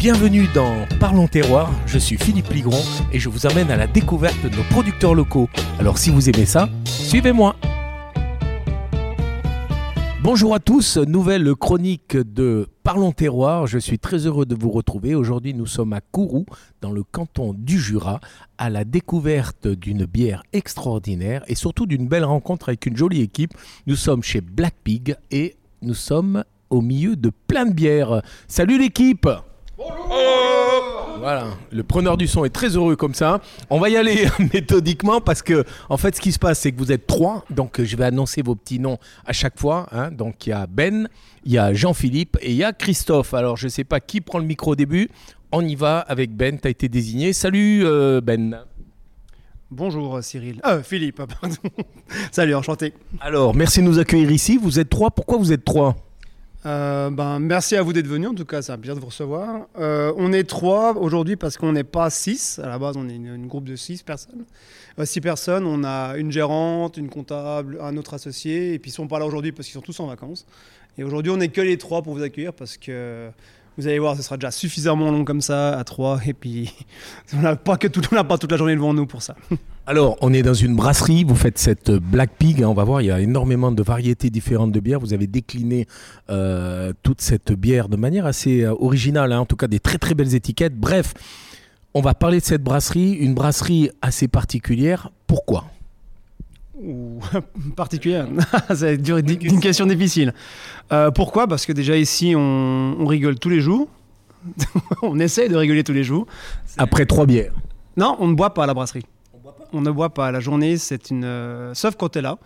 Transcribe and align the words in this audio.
Bienvenue 0.00 0.46
dans 0.54 0.86
Parlons 0.98 1.28
Terroir, 1.28 1.70
je 1.84 1.98
suis 1.98 2.16
Philippe 2.16 2.48
Ligron 2.48 2.80
et 3.12 3.18
je 3.18 3.28
vous 3.28 3.46
amène 3.46 3.70
à 3.70 3.76
la 3.76 3.86
découverte 3.86 4.42
de 4.42 4.48
nos 4.48 4.62
producteurs 4.70 5.14
locaux. 5.14 5.50
Alors 5.78 5.98
si 5.98 6.08
vous 6.08 6.30
aimez 6.30 6.46
ça, 6.46 6.70
suivez-moi. 6.86 7.54
Bonjour 10.22 10.54
à 10.54 10.58
tous, 10.58 10.96
nouvelle 10.96 11.54
chronique 11.54 12.16
de 12.16 12.66
Parlons 12.82 13.12
Terroir. 13.12 13.66
Je 13.66 13.76
suis 13.76 13.98
très 13.98 14.24
heureux 14.24 14.46
de 14.46 14.54
vous 14.54 14.70
retrouver. 14.70 15.14
Aujourd'hui, 15.14 15.52
nous 15.52 15.66
sommes 15.66 15.92
à 15.92 16.00
Kourou, 16.00 16.46
dans 16.80 16.92
le 16.92 17.02
canton 17.02 17.52
du 17.52 17.78
Jura, 17.78 18.20
à 18.56 18.70
la 18.70 18.84
découverte 18.84 19.68
d'une 19.68 20.06
bière 20.06 20.42
extraordinaire 20.54 21.44
et 21.46 21.54
surtout 21.54 21.84
d'une 21.84 22.08
belle 22.08 22.24
rencontre 22.24 22.70
avec 22.70 22.86
une 22.86 22.96
jolie 22.96 23.20
équipe. 23.20 23.52
Nous 23.86 23.96
sommes 23.96 24.22
chez 24.22 24.40
Black 24.40 24.76
Pig 24.82 25.16
et 25.30 25.56
nous 25.82 25.92
sommes 25.92 26.42
au 26.70 26.80
milieu 26.80 27.16
de 27.16 27.30
plein 27.48 27.66
de 27.66 27.74
bières. 27.74 28.22
Salut 28.48 28.78
l'équipe 28.78 29.28
voilà, 31.18 31.48
le 31.70 31.82
preneur 31.82 32.16
du 32.16 32.26
son 32.26 32.44
est 32.44 32.50
très 32.50 32.76
heureux 32.76 32.96
comme 32.96 33.14
ça. 33.14 33.40
On 33.68 33.78
va 33.78 33.88
y 33.90 33.96
aller 33.96 34.26
méthodiquement 34.54 35.20
parce 35.20 35.42
que, 35.42 35.64
en 35.88 35.96
fait, 35.96 36.16
ce 36.16 36.20
qui 36.20 36.32
se 36.32 36.38
passe, 36.38 36.60
c'est 36.60 36.72
que 36.72 36.78
vous 36.78 36.92
êtes 36.92 37.06
trois. 37.06 37.44
Donc, 37.50 37.80
je 37.82 37.96
vais 37.96 38.04
annoncer 38.04 38.42
vos 38.42 38.54
petits 38.54 38.78
noms 38.78 38.98
à 39.26 39.32
chaque 39.32 39.58
fois. 39.58 39.86
hein. 39.92 40.10
Donc, 40.10 40.46
il 40.46 40.50
y 40.50 40.52
a 40.52 40.66
Ben, 40.66 41.08
il 41.44 41.52
y 41.52 41.58
a 41.58 41.72
Jean-Philippe 41.72 42.38
et 42.40 42.50
il 42.50 42.56
y 42.56 42.64
a 42.64 42.72
Christophe. 42.72 43.34
Alors, 43.34 43.56
je 43.56 43.66
ne 43.66 43.70
sais 43.70 43.84
pas 43.84 44.00
qui 44.00 44.20
prend 44.20 44.38
le 44.38 44.44
micro 44.46 44.72
au 44.72 44.76
début. 44.76 45.08
On 45.52 45.64
y 45.64 45.74
va 45.74 45.98
avec 46.00 46.34
Ben. 46.34 46.58
Tu 46.58 46.66
as 46.68 46.70
été 46.70 46.88
désigné. 46.88 47.32
Salut 47.32 47.82
euh, 47.84 48.20
Ben. 48.20 48.60
Bonjour 49.70 50.22
Cyril. 50.22 50.60
Euh, 50.66 50.82
Philippe, 50.82 51.16
pardon. 51.40 51.46
Salut, 52.32 52.54
enchanté. 52.54 52.92
Alors, 53.20 53.54
merci 53.54 53.80
de 53.80 53.84
nous 53.84 53.98
accueillir 53.98 54.30
ici. 54.30 54.58
Vous 54.60 54.80
êtes 54.80 54.90
trois. 54.90 55.10
Pourquoi 55.10 55.38
vous 55.38 55.52
êtes 55.52 55.64
trois? 55.64 55.96
Euh, 56.66 57.08
ben, 57.10 57.38
merci 57.38 57.74
à 57.76 57.82
vous 57.82 57.92
d'être 57.92 58.06
venu, 58.06 58.26
en 58.26 58.34
tout 58.34 58.44
cas, 58.44 58.60
c'est 58.60 58.72
un 58.72 58.78
plaisir 58.78 58.94
de 58.94 59.00
vous 59.00 59.06
recevoir. 59.06 59.66
Euh, 59.78 60.12
on 60.16 60.32
est 60.32 60.44
trois 60.44 60.96
aujourd'hui 60.96 61.36
parce 61.36 61.56
qu'on 61.56 61.72
n'est 61.72 61.84
pas 61.84 62.10
six. 62.10 62.58
À 62.58 62.68
la 62.68 62.78
base, 62.78 62.96
on 62.96 63.08
est 63.08 63.14
une, 63.14 63.46
groupe 63.46 63.64
de 63.64 63.76
six 63.76 64.02
personnes. 64.02 64.44
Euh, 64.98 65.06
six 65.06 65.20
personnes, 65.20 65.64
on 65.64 65.84
a 65.84 66.16
une 66.16 66.30
gérante, 66.30 66.98
une 66.98 67.08
comptable, 67.08 67.78
un 67.80 67.96
autre 67.96 68.14
associé, 68.14 68.74
et 68.74 68.78
puis 68.78 68.90
ils 68.90 68.94
sont 68.94 69.08
pas 69.08 69.18
là 69.18 69.26
aujourd'hui 69.26 69.52
parce 69.52 69.66
qu'ils 69.68 69.74
sont 69.74 69.80
tous 69.80 69.98
en 70.00 70.06
vacances. 70.06 70.46
Et 70.98 71.04
aujourd'hui, 71.04 71.32
on 71.32 71.38
n'est 71.38 71.48
que 71.48 71.62
les 71.62 71.78
trois 71.78 72.02
pour 72.02 72.14
vous 72.14 72.22
accueillir 72.22 72.52
parce 72.52 72.76
que 72.76 73.30
vous 73.78 73.86
allez 73.86 73.98
voir, 73.98 74.16
ce 74.16 74.22
sera 74.22 74.36
déjà 74.36 74.50
suffisamment 74.50 75.10
long 75.10 75.24
comme 75.24 75.40
ça, 75.40 75.78
à 75.78 75.84
trois, 75.84 76.20
et 76.26 76.34
puis 76.34 76.74
on 77.32 77.40
n'a 77.40 77.56
pas 77.56 77.78
toute 77.78 78.50
la 78.50 78.56
journée 78.58 78.74
devant 78.74 78.92
nous 78.92 79.06
pour 79.06 79.22
ça. 79.22 79.34
Alors, 79.90 80.16
on 80.20 80.32
est 80.32 80.42
dans 80.42 80.54
une 80.54 80.76
brasserie, 80.76 81.24
vous 81.24 81.34
faites 81.34 81.58
cette 81.58 81.90
Black 81.90 82.30
Pig, 82.38 82.62
hein, 82.62 82.68
on 82.68 82.74
va 82.74 82.84
voir, 82.84 83.02
il 83.02 83.06
y 83.06 83.10
a 83.10 83.18
énormément 83.18 83.72
de 83.72 83.82
variétés 83.82 84.30
différentes 84.30 84.70
de 84.70 84.78
bières, 84.78 85.00
vous 85.00 85.14
avez 85.14 85.26
décliné 85.26 85.88
euh, 86.30 86.92
toute 87.02 87.20
cette 87.20 87.50
bière 87.52 87.88
de 87.88 87.96
manière 87.96 88.24
assez 88.24 88.62
euh, 88.62 88.72
originale, 88.78 89.32
hein, 89.32 89.40
en 89.40 89.46
tout 89.46 89.56
cas 89.56 89.66
des 89.66 89.80
très 89.80 89.98
très 89.98 90.14
belles 90.14 90.36
étiquettes. 90.36 90.76
Bref, 90.76 91.12
on 91.92 92.02
va 92.02 92.14
parler 92.14 92.38
de 92.38 92.44
cette 92.44 92.62
brasserie, 92.62 93.14
une 93.14 93.34
brasserie 93.34 93.90
assez 94.00 94.28
particulière. 94.28 95.10
Pourquoi? 95.26 95.64
Ou 96.80 97.18
particulière 97.74 98.28
C'est 98.76 98.94
une 98.94 99.58
question 99.58 99.86
difficile. 99.86 100.34
Euh, 100.92 101.10
pourquoi? 101.10 101.48
Parce 101.48 101.66
que 101.66 101.72
déjà 101.72 101.96
ici, 101.96 102.34
on, 102.36 102.94
on 102.96 103.06
rigole 103.06 103.40
tous 103.40 103.50
les 103.50 103.60
jours. 103.60 103.88
on 105.02 105.18
essaie 105.18 105.48
de 105.48 105.56
rigoler 105.56 105.82
tous 105.82 105.94
les 105.94 106.04
jours. 106.04 106.28
Après 106.78 107.06
trois 107.06 107.26
bières. 107.26 107.54
Non, 107.96 108.14
on 108.20 108.28
ne 108.28 108.34
boit 108.34 108.54
pas 108.54 108.62
à 108.62 108.66
la 108.68 108.74
brasserie. 108.74 109.02
On 109.72 109.80
ne 109.80 109.90
boit 109.90 110.10
pas 110.10 110.26
à 110.26 110.32
la 110.32 110.40
journée, 110.40 110.76
c'est 110.78 111.10
une. 111.10 111.24
euh, 111.24 111.74
sauf 111.74 111.94
quand 111.96 112.10
tu 112.10 112.18
es 112.18 112.22
là. 112.22 112.38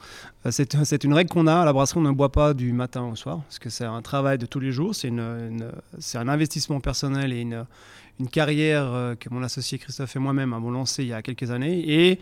Euh, 0.47 0.51
C'est 0.85 1.05
une 1.05 1.15
règle 1.15 1.31
qu'on 1.31 1.47
a 1.47 1.55
à 1.55 1.65
la 1.65 1.73
brasserie, 1.73 2.01
on 2.01 2.03
ne 2.03 2.11
boit 2.11 2.31
pas 2.31 2.53
du 2.53 2.73
matin 2.73 3.03
au 3.05 3.17
soir, 3.17 3.41
parce 3.45 3.59
que 3.59 3.71
c'est 3.71 3.87
un 3.87 4.03
travail 4.03 4.37
de 4.37 4.45
tous 4.45 4.61
les 4.61 4.73
jours, 4.73 4.95
c'est 4.95 5.09
un 5.09 6.29
investissement 6.29 6.81
personnel 6.81 7.33
et 7.33 7.41
une, 7.41 7.67
carrière 8.31 8.93
euh, 8.93 9.15
que 9.15 9.29
mon 9.31 9.43
associé 9.43 9.79
Christophe 9.79 10.15
et 10.17 10.19
moi-même 10.19 10.53
avons 10.53 10.71
lancé 10.71 11.03
il 11.03 11.09
y 11.09 11.13
a 11.15 11.23
quelques 11.23 11.51
années. 11.51 11.83
Et 11.87 12.21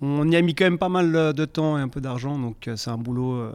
on 0.00 0.30
y 0.30 0.36
a 0.36 0.42
mis 0.42 0.54
quand 0.54 0.64
même 0.64 0.78
pas 0.78 0.88
mal 0.88 1.34
de 1.34 1.44
temps 1.44 1.76
et 1.76 1.80
un 1.80 1.88
peu 1.88 2.00
d'argent, 2.00 2.38
donc 2.38 2.70
c'est 2.76 2.90
un 2.90 2.98
boulot 2.98 3.50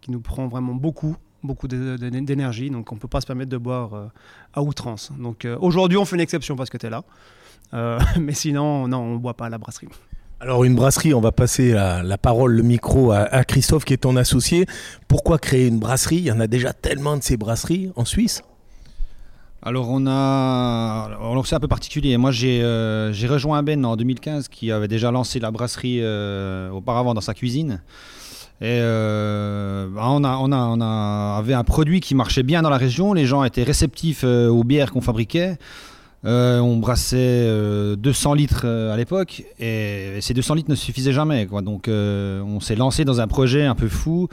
qui 0.00 0.10
nous 0.10 0.20
prend 0.20 0.48
vraiment 0.48 0.74
beaucoup 0.74 1.16
beaucoup 1.44 1.68
d'énergie, 1.68 2.68
donc 2.68 2.90
on 2.90 2.96
ne 2.96 3.00
peut 3.00 3.08
pas 3.08 3.20
se 3.20 3.26
permettre 3.26 3.50
de 3.50 3.56
boire 3.58 4.10
à 4.54 4.62
outrance. 4.62 5.12
Donc 5.18 5.46
aujourd'hui, 5.60 5.98
on 5.98 6.04
fait 6.04 6.16
une 6.16 6.22
exception 6.22 6.56
parce 6.56 6.70
que 6.70 6.78
tu 6.78 6.86
es 6.86 6.90
là. 6.90 7.04
Mais 8.20 8.34
sinon, 8.34 8.88
non, 8.88 8.98
on 8.98 9.12
ne 9.14 9.18
boit 9.18 9.34
pas 9.34 9.46
à 9.46 9.50
la 9.50 9.58
brasserie. 9.58 9.88
Alors 10.40 10.62
une 10.62 10.76
brasserie, 10.76 11.14
on 11.14 11.20
va 11.20 11.32
passer 11.32 11.72
la, 11.72 12.18
parole, 12.18 12.52
le 12.52 12.62
micro 12.62 13.10
à, 13.10 13.42
Christophe 13.42 13.84
qui 13.84 13.92
est 13.92 13.98
ton 13.98 14.14
associé. 14.14 14.66
Pourquoi 15.08 15.38
créer 15.38 15.66
une 15.66 15.80
brasserie? 15.80 16.16
Il 16.16 16.26
y 16.26 16.32
en 16.32 16.38
a 16.38 16.46
déjà 16.46 16.72
tellement 16.72 17.16
de 17.16 17.22
ces 17.24 17.36
brasseries 17.36 17.90
en 17.96 18.04
Suisse. 18.04 18.42
Alors 19.60 19.88
on 19.90 20.06
a, 20.06 21.10
alors 21.20 21.44
c'est 21.44 21.56
un 21.56 21.60
peu 21.60 21.66
particulier. 21.66 22.16
Moi 22.16 22.30
j'ai 22.30 22.60
euh, 22.62 23.12
rejoint 23.28 23.64
Ben 23.64 23.84
en 23.84 23.96
2015 23.96 24.46
qui 24.46 24.70
avait 24.70 24.86
déjà 24.86 25.10
lancé 25.10 25.40
la 25.40 25.50
brasserie 25.50 25.98
euh, 26.00 26.70
auparavant 26.70 27.14
dans 27.14 27.20
sa 27.20 27.34
cuisine. 27.34 27.82
Et 28.60 28.78
euh, 28.80 29.88
bah, 29.88 30.02
on, 30.08 30.22
avait 30.22 31.54
un 31.54 31.64
produit 31.64 31.98
qui 31.98 32.14
marchait 32.14 32.44
bien 32.44 32.62
dans 32.62 32.70
la 32.70 32.76
région. 32.76 33.12
Les 33.12 33.26
gens 33.26 33.42
étaient 33.42 33.64
réceptifs 33.64 34.22
aux 34.22 34.62
bières 34.62 34.92
qu'on 34.92 35.00
fabriquait. 35.00 35.58
Euh, 36.24 36.58
on 36.58 36.78
brassait 36.78 37.16
euh, 37.16 37.94
200 37.94 38.34
litres 38.34 38.62
euh, 38.64 38.92
à 38.92 38.96
l'époque 38.96 39.44
et, 39.60 40.18
ces 40.20 40.34
200 40.34 40.54
litres 40.54 40.70
ne 40.70 40.74
suffisaient 40.74 41.12
jamais. 41.12 41.46
Donc 41.46 41.86
euh, 41.86 42.42
on 42.42 42.60
s'est 42.60 42.74
lancé 42.74 43.04
dans 43.04 43.20
un 43.20 43.28
projet 43.28 43.64
un 43.64 43.74
peu 43.74 43.88
fou 43.88 44.28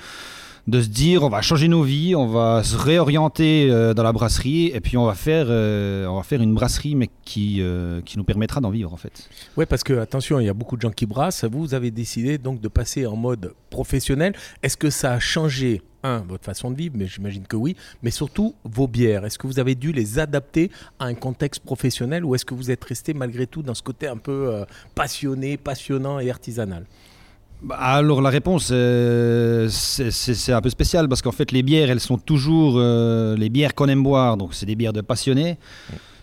de 0.68 0.82
se 0.82 0.88
dire 0.88 1.24
on 1.24 1.30
va 1.30 1.42
changer 1.42 1.68
nos 1.68 1.84
vies, 1.84 2.16
on 2.16 2.28
va 2.28 2.64
se 2.64 2.76
réorienter 2.76 3.70
euh, 3.70 3.94
dans 3.94 4.04
la 4.04 4.12
brasserie 4.12 4.72
et 4.74 4.82
puis 4.82 4.98
on 4.98 5.06
va 5.06 5.14
faire, 5.14 5.46
euh, 5.50 6.08
on 6.08 6.16
va 6.16 6.24
faire 6.24 6.42
une 6.42 6.54
brasserie 6.54 6.96
mais 6.96 7.10
qui, 7.24 7.58
euh, 7.60 8.02
qui 8.02 8.18
nous 8.18 8.24
permettra 8.24 8.62
d'en 8.62 8.72
vivre 8.72 8.92
en 8.92 8.98
fait. 8.98 9.30
Oui, 9.58 9.66
parce 9.68 9.84
que 9.84 9.94
attention, 9.94 10.40
il 10.40 10.46
y 10.46 10.50
a 10.50 10.54
beaucoup 10.54 10.76
de 10.76 10.82
gens 10.82 10.92
qui 10.92 11.06
brassent. 11.06 11.46
Vous, 11.46 11.74
avez 11.74 11.92
décidé 11.92 12.38
donc 12.38 12.62
de 12.62 12.68
passer 12.68 13.06
en 13.06 13.16
mode 13.16 13.54
professionnel. 13.70 14.34
Est-ce 14.64 14.78
que 14.78 14.90
ça 14.90 15.14
a 15.14 15.20
changé 15.20 15.82
un 16.04 16.20
votre 16.20 16.46
façon 16.46 16.70
de 16.70 16.76
vivre, 16.76 16.96
mais 16.98 17.08
j'imagine 17.08 17.48
que 17.48 17.56
oui, 17.56 17.76
mais 18.04 18.12
surtout 18.12 18.54
vos 18.64 18.88
bières. 18.88 19.26
Est-ce 19.26 19.40
que 19.40 19.48
vous 19.48 19.60
avez 19.60 19.74
dû 19.74 19.92
les 19.92 20.20
adapter 20.20 20.70
à 21.00 21.06
un 21.06 21.16
contexte 21.16 21.64
professionnel 21.64 22.24
ou 22.24 22.36
est-ce 22.36 22.46
que 22.46 22.54
vous 22.54 22.70
êtes 22.70 22.84
resté 22.84 23.14
malgré 23.16 23.48
tout 23.48 23.64
dans 23.64 23.74
ce 23.74 23.82
côté 23.82 24.08
un 24.08 24.18
peu 24.18 24.66
passionné, 24.94 25.58
passionnant 25.58 26.20
et 26.20 26.30
artisanal? 26.30 26.86
Bah, 27.62 27.76
alors 27.80 28.22
la 28.22 28.30
réponse 28.30 28.70
euh, 28.72 29.68
c'est- 29.70 30.52
un 30.52 30.62
peu 30.62 30.70
spécial 30.70 31.08
parce 31.08 31.22
qu'en 31.22 31.32
fait 31.32 31.52
les 31.52 31.64
bières 31.64 31.90
elles 31.90 32.00
sont 32.00 32.18
toujours 32.18 32.76
euh, 32.78 33.36
les 33.38 33.50
bières 33.50 33.74
qu'on 33.74 33.88
aime 33.88 34.04
boire 34.04 34.38
donc 34.38 34.54
c'est 34.54 34.66
des 34.66 34.76
bières 34.76 34.94
de 34.94 35.02
passionnés, 35.02 35.58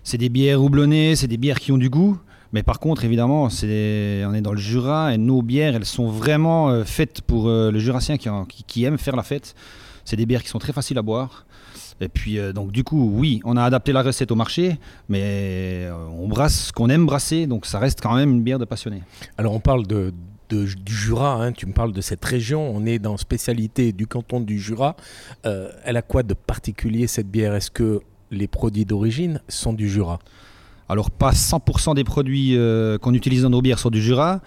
c'est 0.04 0.18
des 0.18 0.28
bières 0.28 0.62
houblonnées, 0.62 1.16
c'est 1.16 1.26
des 1.28 1.38
bières 1.38 1.58
qui 1.58 1.72
ont 1.72 1.78
du 1.78 1.90
goût. 1.90 2.18
Mais 2.54 2.62
par 2.62 2.80
contre, 2.80 3.06
évidemment, 3.06 3.44
on 3.44 3.48
est 3.48 4.40
dans 4.42 4.52
le 4.52 4.58
Jura 4.58 5.14
et 5.14 5.16
nos 5.16 5.40
bières, 5.40 5.74
elles 5.74 5.86
sont 5.86 6.08
vraiment 6.08 6.68
euh, 6.68 6.84
faites 6.84 7.22
pour 7.22 7.48
le 7.48 7.78
Jurassien 7.78 8.18
qui, 8.18 8.84
aime 8.84 8.98
faire 8.98 9.16
la 9.16 9.22
fête. 9.22 9.54
C'est 10.04 10.16
des 10.16 10.26
bières 10.26 10.42
qui 10.42 10.50
sont 10.50 10.58
très 10.58 10.74
faciles 10.74 10.98
à 10.98 11.02
boire. 11.02 11.46
Et 12.02 12.08
puis, 12.08 12.36
donc, 12.52 12.70
du 12.70 12.84
coup, 12.84 13.10
oui, 13.14 13.40
on 13.44 13.56
a 13.56 13.62
adapté 13.62 13.92
la 13.92 14.02
recette 14.02 14.30
au 14.32 14.34
marché, 14.34 14.76
mais 15.08 15.88
on 16.14 16.28
brasse 16.28 16.66
ce 16.66 16.72
qu'on 16.74 16.90
aime 16.90 17.06
brasser, 17.06 17.46
donc 17.46 17.64
ça 17.64 17.78
reste 17.78 18.02
quand 18.02 18.14
même 18.16 18.32
une 18.32 18.42
bière 18.42 18.58
de 18.58 18.66
passionné. 18.66 19.02
Alors 19.38 19.54
on 19.54 19.60
parle 19.60 19.86
de, 19.86 20.12
de- 20.52 20.66
du 20.66 20.94
Jura, 20.94 21.42
hein, 21.42 21.52
tu 21.52 21.66
me 21.66 21.72
parles 21.72 21.92
de 21.92 22.00
cette 22.00 22.24
région, 22.24 22.70
on 22.74 22.84
est 22.84 22.98
dans 22.98 23.16
spécialité 23.16 23.92
du 23.92 24.06
canton 24.06 24.40
du 24.40 24.58
Jura. 24.60 24.96
Euh, 25.46 25.70
elle 25.84 25.96
a 25.96 26.02
quoi 26.02 26.22
de 26.22 26.34
particulier 26.34 27.06
cette 27.06 27.30
bière? 27.30 27.54
Est-ce 27.54 27.70
que 27.70 28.00
les 28.30 28.46
produits 28.46 28.84
d'origine 28.84 29.40
sont 29.48 29.72
du 29.72 29.88
Jura? 29.88 30.18
Alors, 30.88 31.10
pas 31.10 31.32
100% 31.32 31.94
des 31.94 32.04
produits 32.04 32.56
euh, 32.56 32.98
qu'on 32.98 33.14
utilise 33.14 33.42
dans 33.42 33.50
nos 33.50 33.62
bières 33.62 33.78
sont 33.78 33.90
du 33.90 34.02
Jura. 34.02 34.40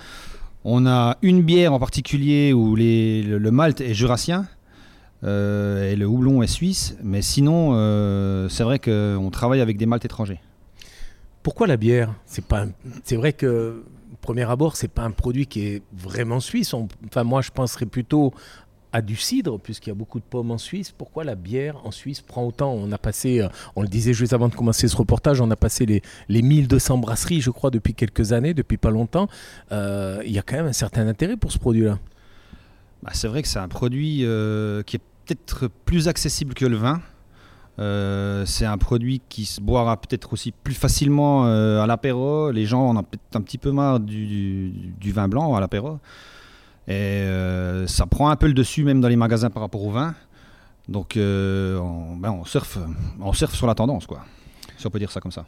On 0.63 0.85
a 0.85 1.17
une 1.21 1.41
bière 1.41 1.73
en 1.73 1.79
particulier 1.79 2.53
où 2.53 2.75
les- 2.75 3.23
le, 3.23 3.37
le 3.37 3.51
malt 3.51 3.81
est 3.81 3.93
jurassien 3.93 4.47
euh, 5.23 5.91
et 5.91 5.95
le 5.95 6.05
houblon 6.05 6.41
est 6.43 6.47
suisse, 6.47 6.95
mais 7.03 7.21
sinon, 7.21 7.71
c'est 8.49 8.63
vrai 8.63 8.79
qu'on 8.79 9.29
travaille 9.31 9.61
avec 9.61 9.77
des 9.77 9.85
maltes 9.87 10.05
étrangers. 10.05 10.39
Pourquoi 11.43 11.67
la 11.67 11.77
bière? 11.77 12.13
C'est 12.25 12.45
pas, 12.45 12.65
c'est 13.03 13.15
vrai 13.15 13.33
que 13.33 13.83
premier 14.15 14.49
abord, 14.49 14.75
c'est 14.75 14.87
pas 14.87 15.03
un 15.03 15.11
produit 15.11 15.47
qui 15.47 15.67
est 15.67 15.83
vraiment 15.93 16.39
suisse. 16.39 16.73
Enfin, 16.73 17.23
moi, 17.23 17.41
je 17.41 17.51
penserais 17.51 17.85
plutôt 17.85 18.33
à 18.95 19.01
du 19.01 19.17
cidre, 19.17 19.59
puisqu'il 19.59 19.89
y 19.89 19.91
a 19.91 19.95
beaucoup 19.95 20.19
de 20.19 20.23
pommes 20.23 20.51
en 20.51 20.57
Suisse. 20.57 20.93
Pourquoi 20.97 21.25
la 21.25 21.35
bière 21.35 21.85
en 21.85 21.91
Suisse 21.91 22.21
prend 22.21 22.45
autant? 22.45 22.71
On 22.71 22.89
a 22.93 22.97
passé, 22.97 23.41
euh, 23.41 23.49
on 23.75 23.81
le 23.81 23.89
disait 23.89 24.13
juste 24.13 24.31
avant 24.31 24.47
de 24.47 24.55
commencer 24.55 24.87
ce 24.87 24.95
reportage, 24.95 25.41
on 25.41 25.51
a 25.51 25.57
passé 25.57 25.85
les, 25.85 26.01
les 26.29 26.41
1200 26.41 26.99
brasseries, 26.99 27.41
je 27.41 27.49
crois, 27.49 27.71
depuis 27.71 27.93
quelques 27.93 28.31
années, 28.31 28.53
depuis 28.53 28.77
pas 28.77 28.91
longtemps. 28.91 29.27
Euh, 29.73 30.21
Il 30.25 30.31
y 30.31 30.39
a 30.39 30.41
quand 30.41 30.55
même 30.55 30.67
un 30.67 30.73
certain 30.73 31.09
intérêt 31.09 31.35
pour 31.35 31.51
ce 31.51 31.59
produit-là. 31.59 31.99
Bah, 33.03 33.11
c'est 33.13 33.27
vrai 33.27 33.41
que 33.41 33.49
c'est 33.49 33.59
un 33.59 33.67
produit 33.67 34.21
euh, 34.23 34.81
qui 34.83 34.95
est 34.95 35.01
peut-être 35.25 35.67
plus 35.83 36.07
accessible 36.07 36.53
que 36.53 36.65
le 36.65 36.77
vin. 36.77 37.01
Euh, 37.77 38.45
c'est 38.45 38.65
un 38.65 38.77
produit 38.77 39.21
qui 39.27 39.45
se 39.45 39.59
boira 39.59 39.97
peut-être 39.97 40.31
aussi 40.33 40.51
plus 40.51 40.73
facilement 40.73 41.45
euh, 41.45 41.81
à 41.81 41.87
l'apéro. 41.87 42.51
Les 42.51 42.65
gens 42.65 42.87
en 42.89 42.97
ont 42.97 43.03
peut-être 43.03 43.35
un 43.35 43.41
petit 43.41 43.57
peu 43.57 43.71
marre 43.71 43.99
du, 43.99 44.93
vin 45.03 45.27
blanc 45.27 45.55
à 45.55 45.59
l'apéro. 45.59 45.99
Et 46.87 46.93
euh, 46.93 47.87
ça 47.87 48.05
prend 48.05 48.29
un 48.29 48.35
peu 48.35 48.47
le 48.47 48.53
dessus 48.53 48.83
même 48.83 49.01
dans 49.01 49.07
les 49.07 49.15
magasins 49.15 49.49
par 49.49 49.61
rapport 49.61 49.83
au 49.83 49.91
vin. 49.91 50.13
Donc 50.87 51.13
on, 51.17 52.15
ben, 52.17 52.31
on 52.31 52.45
surfe 52.45 53.55
sur 53.55 53.67
la 53.67 53.75
tendance, 53.75 54.05
quoi. 54.05 54.21
Si 54.77 54.85
on 54.85 54.89
peut 54.89 54.99
dire 54.99 55.11
ça 55.11 55.19
comme 55.19 55.31
ça. 55.31 55.45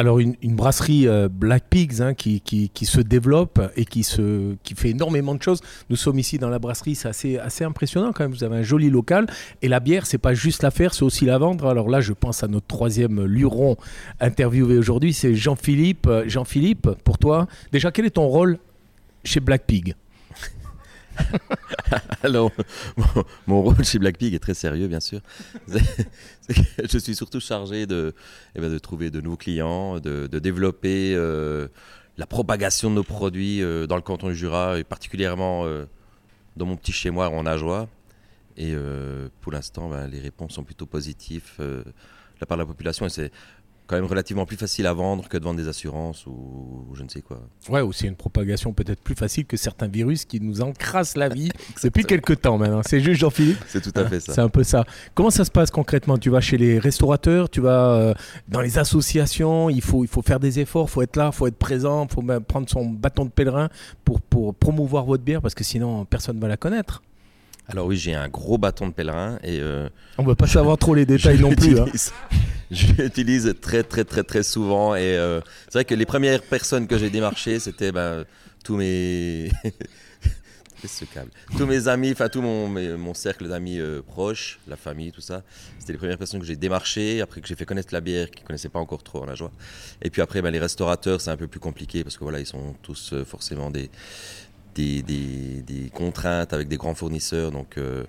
Alors 0.00 0.18
une, 0.18 0.34
brasserie 0.42 1.06
euh, 1.06 1.28
Black 1.30 1.64
Pigs 1.68 2.00
hein, 2.00 2.14
qui, 2.14 2.70
se 2.84 3.02
développe 3.02 3.60
et 3.76 3.84
qui 3.84 4.02
fait 4.02 4.88
énormément 4.88 5.34
de 5.34 5.42
choses. 5.42 5.60
Nous 5.90 5.96
sommes 5.96 6.18
ici 6.18 6.38
dans 6.38 6.48
la 6.48 6.58
brasserie, 6.58 6.94
c'est 6.94 7.08
assez, 7.08 7.36
assez 7.36 7.64
impressionnant 7.64 8.10
quand 8.14 8.24
même. 8.24 8.32
Vous 8.32 8.42
avez 8.42 8.56
un 8.56 8.62
joli 8.62 8.88
local 8.88 9.26
et 9.60 9.68
la 9.68 9.78
bière, 9.78 10.06
c'est 10.06 10.16
pas 10.16 10.32
juste 10.32 10.62
la 10.62 10.70
faire, 10.70 10.94
c'est 10.94 11.02
aussi 11.02 11.26
la 11.26 11.36
vendre. 11.36 11.66
Alors 11.66 11.90
là, 11.90 12.00
je 12.00 12.14
pense 12.14 12.42
à 12.42 12.48
notre 12.48 12.66
troisième 12.66 13.22
luron 13.26 13.76
interviewé 14.20 14.78
aujourd'hui, 14.78 15.12
c'est 15.12 15.34
Jean-Philippe. 15.34 16.06
Euh, 16.06 16.24
Jean-Philippe, 16.26 16.88
pour 17.04 17.18
toi, 17.18 17.46
déjà 17.70 17.90
quel 17.90 18.06
est 18.06 18.10
ton 18.12 18.26
rôle 18.26 18.56
chez 19.22 19.40
Black 19.40 19.66
Pig? 19.66 19.94
Alors, 22.22 22.50
mon, 23.46 23.62
rôle 23.62 23.84
chez 23.84 23.98
Black 23.98 24.18
Pig 24.18 24.34
est 24.34 24.38
très 24.38 24.54
sérieux, 24.54 24.88
bien 24.88 25.00
sûr. 25.00 25.20
je 25.68 26.98
suis 26.98 27.14
surtout 27.14 27.40
chargé 27.40 27.86
de, 27.86 28.14
eh 28.54 28.60
ben, 28.60 28.70
de 28.70 28.78
trouver 28.78 29.10
de 29.10 29.20
nouveaux 29.20 29.36
clients, 29.36 29.98
de, 30.00 30.26
développer 30.26 31.14
euh, 31.14 31.68
la 32.16 32.26
propagation 32.26 32.90
de 32.90 32.96
nos 32.96 33.04
produits 33.04 33.62
euh, 33.62 33.86
dans 33.86 33.96
le 33.96 34.02
canton 34.02 34.28
du 34.28 34.36
Jura, 34.36 34.78
et 34.78 34.84
particulièrement 34.84 35.64
euh, 35.64 35.86
dans 36.56 36.66
mon 36.66 36.76
petit 36.76 36.92
chez 36.92 37.10
moi 37.10 37.28
en 37.28 37.46
Ajoie. 37.46 37.88
Et 38.56 38.74
pour 39.40 39.52
l'instant, 39.52 39.88
ben, 39.88 40.06
les 40.06 40.20
réponses 40.20 40.52
sont 40.52 40.64
plutôt 40.64 40.84
positives 40.84 41.52
de 41.58 41.84
la 42.40 42.46
part 42.46 42.58
de 42.58 42.62
la 42.62 42.66
population. 42.66 43.06
Quand 43.90 43.96
même 43.96 44.04
relativement 44.04 44.46
plus 44.46 44.56
facile 44.56 44.86
à 44.86 44.92
vendre 44.92 45.28
que 45.28 45.36
de 45.36 45.42
vendre 45.42 45.58
des 45.58 45.66
assurances 45.66 46.24
ou, 46.24 46.86
je 46.94 47.02
ne 47.02 47.08
sais 47.08 47.22
quoi. 47.22 47.42
Ouais, 47.68 47.80
aussi 47.80 48.06
une 48.06 48.14
propagation 48.14 48.72
peut-être 48.72 49.00
plus 49.00 49.16
facile 49.16 49.46
que 49.46 49.56
certains 49.56 49.88
virus 49.88 50.24
qui 50.24 50.40
nous 50.40 50.60
encrassent 50.60 51.16
la 51.16 51.28
vie 51.28 51.50
depuis 51.82 52.04
quelques 52.04 52.40
temps 52.40 52.56
maintenant. 52.56 52.82
C'est 52.86 53.00
juste 53.00 53.20
Jean-Philippe 53.20 53.58
C'est 53.66 53.80
tout 53.80 53.98
à 53.98 54.06
fait 54.06 54.20
ça. 54.20 54.32
C'est 54.32 54.40
un 54.40 54.48
peu 54.48 54.62
ça. 54.62 54.84
Comment 55.14 55.30
ça 55.30 55.44
se 55.44 55.50
passe 55.50 55.72
concrètement? 55.72 56.18
Tu 56.18 56.30
vas 56.30 56.40
chez 56.40 56.56
les 56.56 56.78
restaurateurs, 56.78 57.50
tu 57.50 57.60
vas 57.60 57.96
euh, 57.96 58.14
dans 58.46 58.60
les 58.60 58.78
associations, 58.78 59.68
il 59.68 59.82
faut, 59.82 60.04
il 60.04 60.08
faut 60.08 60.22
faire 60.22 60.38
des 60.38 60.60
efforts, 60.60 60.86
il 60.88 60.92
faut 60.92 61.02
être 61.02 61.16
là, 61.16 61.30
il 61.32 61.36
faut 61.36 61.48
être 61.48 61.58
présent, 61.58 62.06
il 62.08 62.14
faut 62.14 62.22
prendre 62.42 62.70
son 62.70 62.86
bâton 62.86 63.24
de 63.24 63.30
pèlerin 63.30 63.70
pour, 64.04 64.20
pour 64.20 64.54
promouvoir 64.54 65.04
votre 65.04 65.24
bière 65.24 65.42
parce 65.42 65.56
que 65.56 65.64
sinon 65.64 66.04
personne 66.04 66.36
ne 66.36 66.40
va 66.40 66.46
la 66.46 66.56
connaître. 66.56 67.02
Alors 67.70 67.86
oui, 67.86 67.96
j'ai 67.96 68.14
un 68.14 68.28
gros 68.28 68.58
bâton 68.58 68.88
de 68.88 68.92
pèlerin 68.92 69.38
et... 69.42 69.60
Euh, 69.60 69.88
On 70.18 70.22
ne 70.22 70.28
va 70.28 70.34
pas 70.34 70.46
savoir 70.46 70.76
trop 70.76 70.94
les 70.94 71.06
détails 71.06 71.38
non 71.38 71.54
plus. 71.54 71.78
Hein. 71.78 71.86
Je 72.70 72.92
l'utilise 72.92 73.54
très 73.60 73.82
très 73.82 74.04
très 74.04 74.22
très 74.22 74.44
souvent 74.44 74.94
et 74.94 75.16
euh, 75.16 75.40
c'est 75.64 75.78
vrai 75.78 75.84
que 75.84 75.94
les 75.94 76.06
premières 76.06 76.42
personnes 76.42 76.86
que 76.86 76.98
j'ai 76.98 77.10
démarchées, 77.10 77.58
c'était 77.58 77.90
ben, 77.90 78.24
tous 78.62 78.76
mes... 78.76 79.50
ce 80.86 81.04
câble. 81.04 81.30
Tous 81.58 81.66
mes 81.66 81.88
amis, 81.88 82.12
enfin 82.12 82.28
tout 82.28 82.42
mon, 82.42 82.68
mon 82.68 83.12
cercle 83.12 83.48
d'amis 83.48 83.78
euh, 83.80 84.02
proches, 84.02 84.60
la 84.68 84.76
famille, 84.76 85.12
tout 85.12 85.20
ça. 85.20 85.42
C'était 85.78 85.92
les 85.92 85.98
premières 85.98 86.16
personnes 86.16 86.40
que 86.40 86.46
j'ai 86.46 86.56
démarchées, 86.56 87.20
après 87.20 87.40
que 87.40 87.48
j'ai 87.48 87.56
fait 87.56 87.66
connaître 87.66 87.92
la 87.92 88.00
bière, 88.00 88.30
qui 88.30 88.42
ne 88.42 88.46
connaissaient 88.46 88.68
pas 88.68 88.78
encore 88.78 89.02
trop 89.02 89.20
en 89.20 89.26
la 89.26 89.34
joie. 89.34 89.50
Et 90.00 90.08
puis 90.08 90.22
après, 90.22 90.40
ben, 90.40 90.50
les 90.50 90.60
restaurateurs, 90.60 91.20
c'est 91.20 91.30
un 91.30 91.36
peu 91.36 91.48
plus 91.48 91.60
compliqué 91.60 92.02
parce 92.04 92.16
que 92.16 92.24
voilà, 92.24 92.40
ils 92.40 92.46
sont 92.46 92.74
tous 92.82 93.14
forcément 93.26 93.70
des, 93.70 93.90
des, 94.74 95.90
contraintes 95.92 96.52
avec 96.52 96.68
des 96.68 96.76
grands 96.76 96.94
fournisseurs. 96.94 97.50
Donc, 97.50 97.78
euh, 97.78 98.04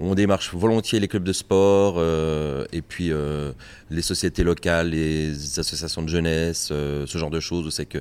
on 0.00 0.14
démarche 0.14 0.54
volontiers 0.54 1.00
les 1.00 1.08
clubs 1.08 1.24
de 1.24 1.32
sport 1.32 1.96
euh, 1.98 2.64
et 2.72 2.82
puis 2.82 3.10
euh, 3.10 3.52
les 3.90 4.02
sociétés 4.02 4.44
locales, 4.44 4.90
les 4.90 5.58
associations 5.58 6.02
de 6.02 6.08
jeunesse, 6.08 6.66
ce 6.68 7.18
genre 7.18 7.30
de 7.30 7.40
choses. 7.40 7.72
C'est 7.74 7.86
que 7.86 7.98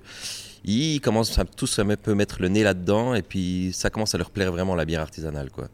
ils 0.64 1.00
commencent 1.00 1.38
à, 1.40 1.46
tous 1.46 1.80
à 1.80 1.86
peu 1.98 2.14
mettre 2.14 2.42
le 2.42 2.50
nez 2.50 2.64
là-dedans 2.64 3.14
et 3.16 3.22
puis 3.22 3.72
ça 3.74 3.90
commence 3.90 4.14
à 4.14 4.18
leur 4.18 4.32
plaire 4.32 4.52
vraiment 4.52 4.76
la 4.76 4.86
bière 4.86 5.02
artisanale, 5.02 5.50
quoi. 5.50 5.70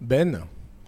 Ben, 0.00 0.42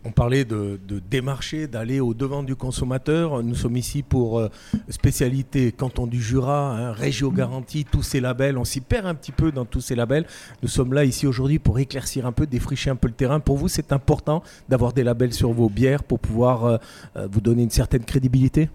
on 0.06 0.12
parlait 0.12 0.44
de, 0.44 0.78
démarcher, 1.10 1.66
d'aller 1.66 1.98
au 1.98 2.14
devant 2.14 2.44
du 2.44 2.54
consommateur. 2.54 3.42
Nous 3.42 3.56
sommes 3.56 3.76
ici 3.76 4.02
pour 4.02 4.38
euh, 4.38 4.48
spécialité 4.88 5.72
canton 5.72 6.06
du 6.06 6.22
Jura, 6.22 6.76
hein, 6.76 6.92
Régio 6.92 7.32
Garantie, 7.32 7.84
tous 7.84 8.02
ces 8.02 8.20
labels. 8.20 8.56
On 8.56 8.64
s'y 8.64 8.80
perd 8.80 9.06
un 9.06 9.14
petit 9.14 9.32
peu 9.32 9.50
dans 9.50 9.64
tous 9.64 9.80
ces 9.80 9.96
labels. 9.96 10.24
Nous 10.62 10.68
sommes 10.68 10.92
là 10.92 11.04
ici 11.04 11.26
aujourd'hui 11.26 11.58
pour 11.58 11.78
éclaircir 11.80 12.24
un 12.24 12.32
peu, 12.32 12.46
défricher 12.46 12.90
un 12.90 12.96
peu 12.96 13.08
le 13.08 13.14
terrain. 13.14 13.40
Pour 13.40 13.56
vous, 13.56 13.66
c'est 13.66 13.92
important 13.92 14.44
d'avoir 14.68 14.92
des 14.92 15.02
labels 15.02 15.34
sur 15.34 15.50
vos 15.52 15.68
bières 15.68 16.04
pour 16.04 16.20
pouvoir 16.20 16.64
euh, 16.64 16.76
euh, 17.16 17.28
vous 17.30 17.40
donner 17.40 17.64
une 17.64 17.70
certaine 17.70 18.04
crédibilité? 18.04 18.70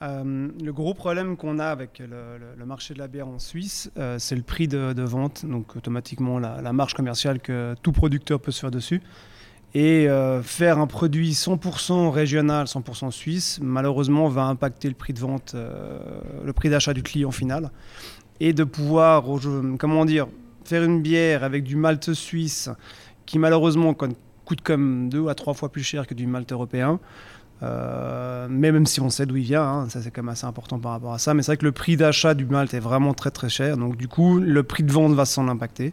Le 0.00 0.70
gros 0.70 0.94
problème 0.94 1.36
qu'on 1.36 1.58
a 1.58 1.66
avec 1.66 1.98
le, 1.98 2.64
marché 2.64 2.94
de 2.94 3.00
la 3.00 3.08
bière 3.08 3.26
en 3.26 3.40
Suisse, 3.40 3.90
c'est 4.18 4.36
le 4.36 4.42
prix 4.42 4.68
de, 4.68 5.02
vente, 5.02 5.44
donc 5.44 5.74
automatiquement 5.74 6.38
la, 6.38 6.62
la, 6.62 6.72
marge 6.72 6.94
commerciale 6.94 7.40
que 7.40 7.74
tout 7.82 7.90
producteur 7.90 8.38
peut 8.38 8.52
se 8.52 8.60
faire 8.60 8.70
dessus. 8.70 9.02
Et 9.74 10.08
euh, 10.08 10.42
faire 10.42 10.78
un 10.78 10.86
produit 10.86 11.32
100% 11.32 12.08
régional, 12.10 12.66
100% 12.66 13.10
suisse, 13.10 13.58
malheureusement, 13.62 14.28
va 14.28 14.44
impacter 14.44 14.88
le 14.88 14.94
prix 14.94 15.12
de 15.12 15.20
vente, 15.20 15.52
euh, 15.54 15.98
le 16.44 16.52
prix 16.52 16.70
d'achat 16.70 16.94
du 16.94 17.02
client 17.02 17.30
final. 17.30 17.70
Et 18.40 18.52
de 18.52 18.64
pouvoir, 18.64 19.24
comment 19.78 20.04
dire, 20.04 20.26
faire 20.64 20.84
une 20.84 21.02
bière 21.02 21.44
avec 21.44 21.64
du 21.64 21.76
malt 21.76 22.14
suisse 22.14 22.70
qui 23.26 23.38
malheureusement 23.38 23.94
coûte 23.94 24.60
comme 24.62 25.08
deux 25.08 25.28
à 25.28 25.34
trois 25.34 25.54
fois 25.54 25.70
plus 25.70 25.82
cher 25.82 26.06
que 26.06 26.14
du 26.14 26.26
malt 26.26 26.50
européen, 26.52 27.00
euh, 27.62 28.46
mais 28.48 28.70
même 28.70 28.86
si 28.86 29.00
on 29.00 29.10
sait 29.10 29.26
d'où 29.26 29.36
il 29.36 29.44
vient, 29.44 29.62
hein, 29.62 29.88
ça 29.88 30.00
c'est 30.00 30.10
quand 30.10 30.22
même 30.22 30.28
assez 30.28 30.46
important 30.46 30.78
par 30.78 30.92
rapport 30.92 31.12
à 31.12 31.18
ça. 31.18 31.34
Mais 31.34 31.42
c'est 31.42 31.52
vrai 31.52 31.56
que 31.56 31.64
le 31.64 31.72
prix 31.72 31.96
d'achat 31.96 32.34
du 32.34 32.44
malt 32.46 32.72
est 32.72 32.80
vraiment 32.80 33.14
très 33.14 33.30
très 33.30 33.48
cher. 33.48 33.76
Donc 33.76 33.96
du 33.96 34.08
coup, 34.08 34.38
le 34.38 34.62
prix 34.62 34.82
de 34.82 34.92
vente 34.92 35.14
va 35.14 35.24
s'en 35.24 35.48
impacter. 35.48 35.92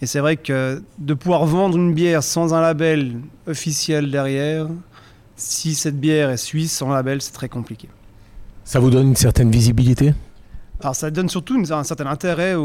Et 0.00 0.06
c'est 0.06 0.20
vrai 0.20 0.36
que 0.36 0.82
de 0.98 1.14
pouvoir 1.14 1.44
vendre 1.44 1.76
une 1.76 1.94
bière 1.94 2.22
sans 2.22 2.54
un 2.54 2.60
label 2.60 3.20
officiel 3.46 4.10
derrière, 4.10 4.68
si 5.36 5.74
cette 5.74 5.98
bière 6.00 6.30
est 6.30 6.36
suisse 6.36 6.72
sans 6.72 6.90
label, 6.90 7.20
c'est 7.20 7.32
très 7.32 7.48
compliqué. 7.48 7.88
Ça 8.64 8.80
vous 8.80 8.90
donne 8.90 9.08
une 9.08 9.16
certaine 9.16 9.50
visibilité? 9.50 10.14
Alors 10.82 10.96
ça 10.96 11.12
donne 11.12 11.28
surtout 11.28 11.62
un 11.70 11.84
certain 11.84 12.06
intérêt 12.06 12.56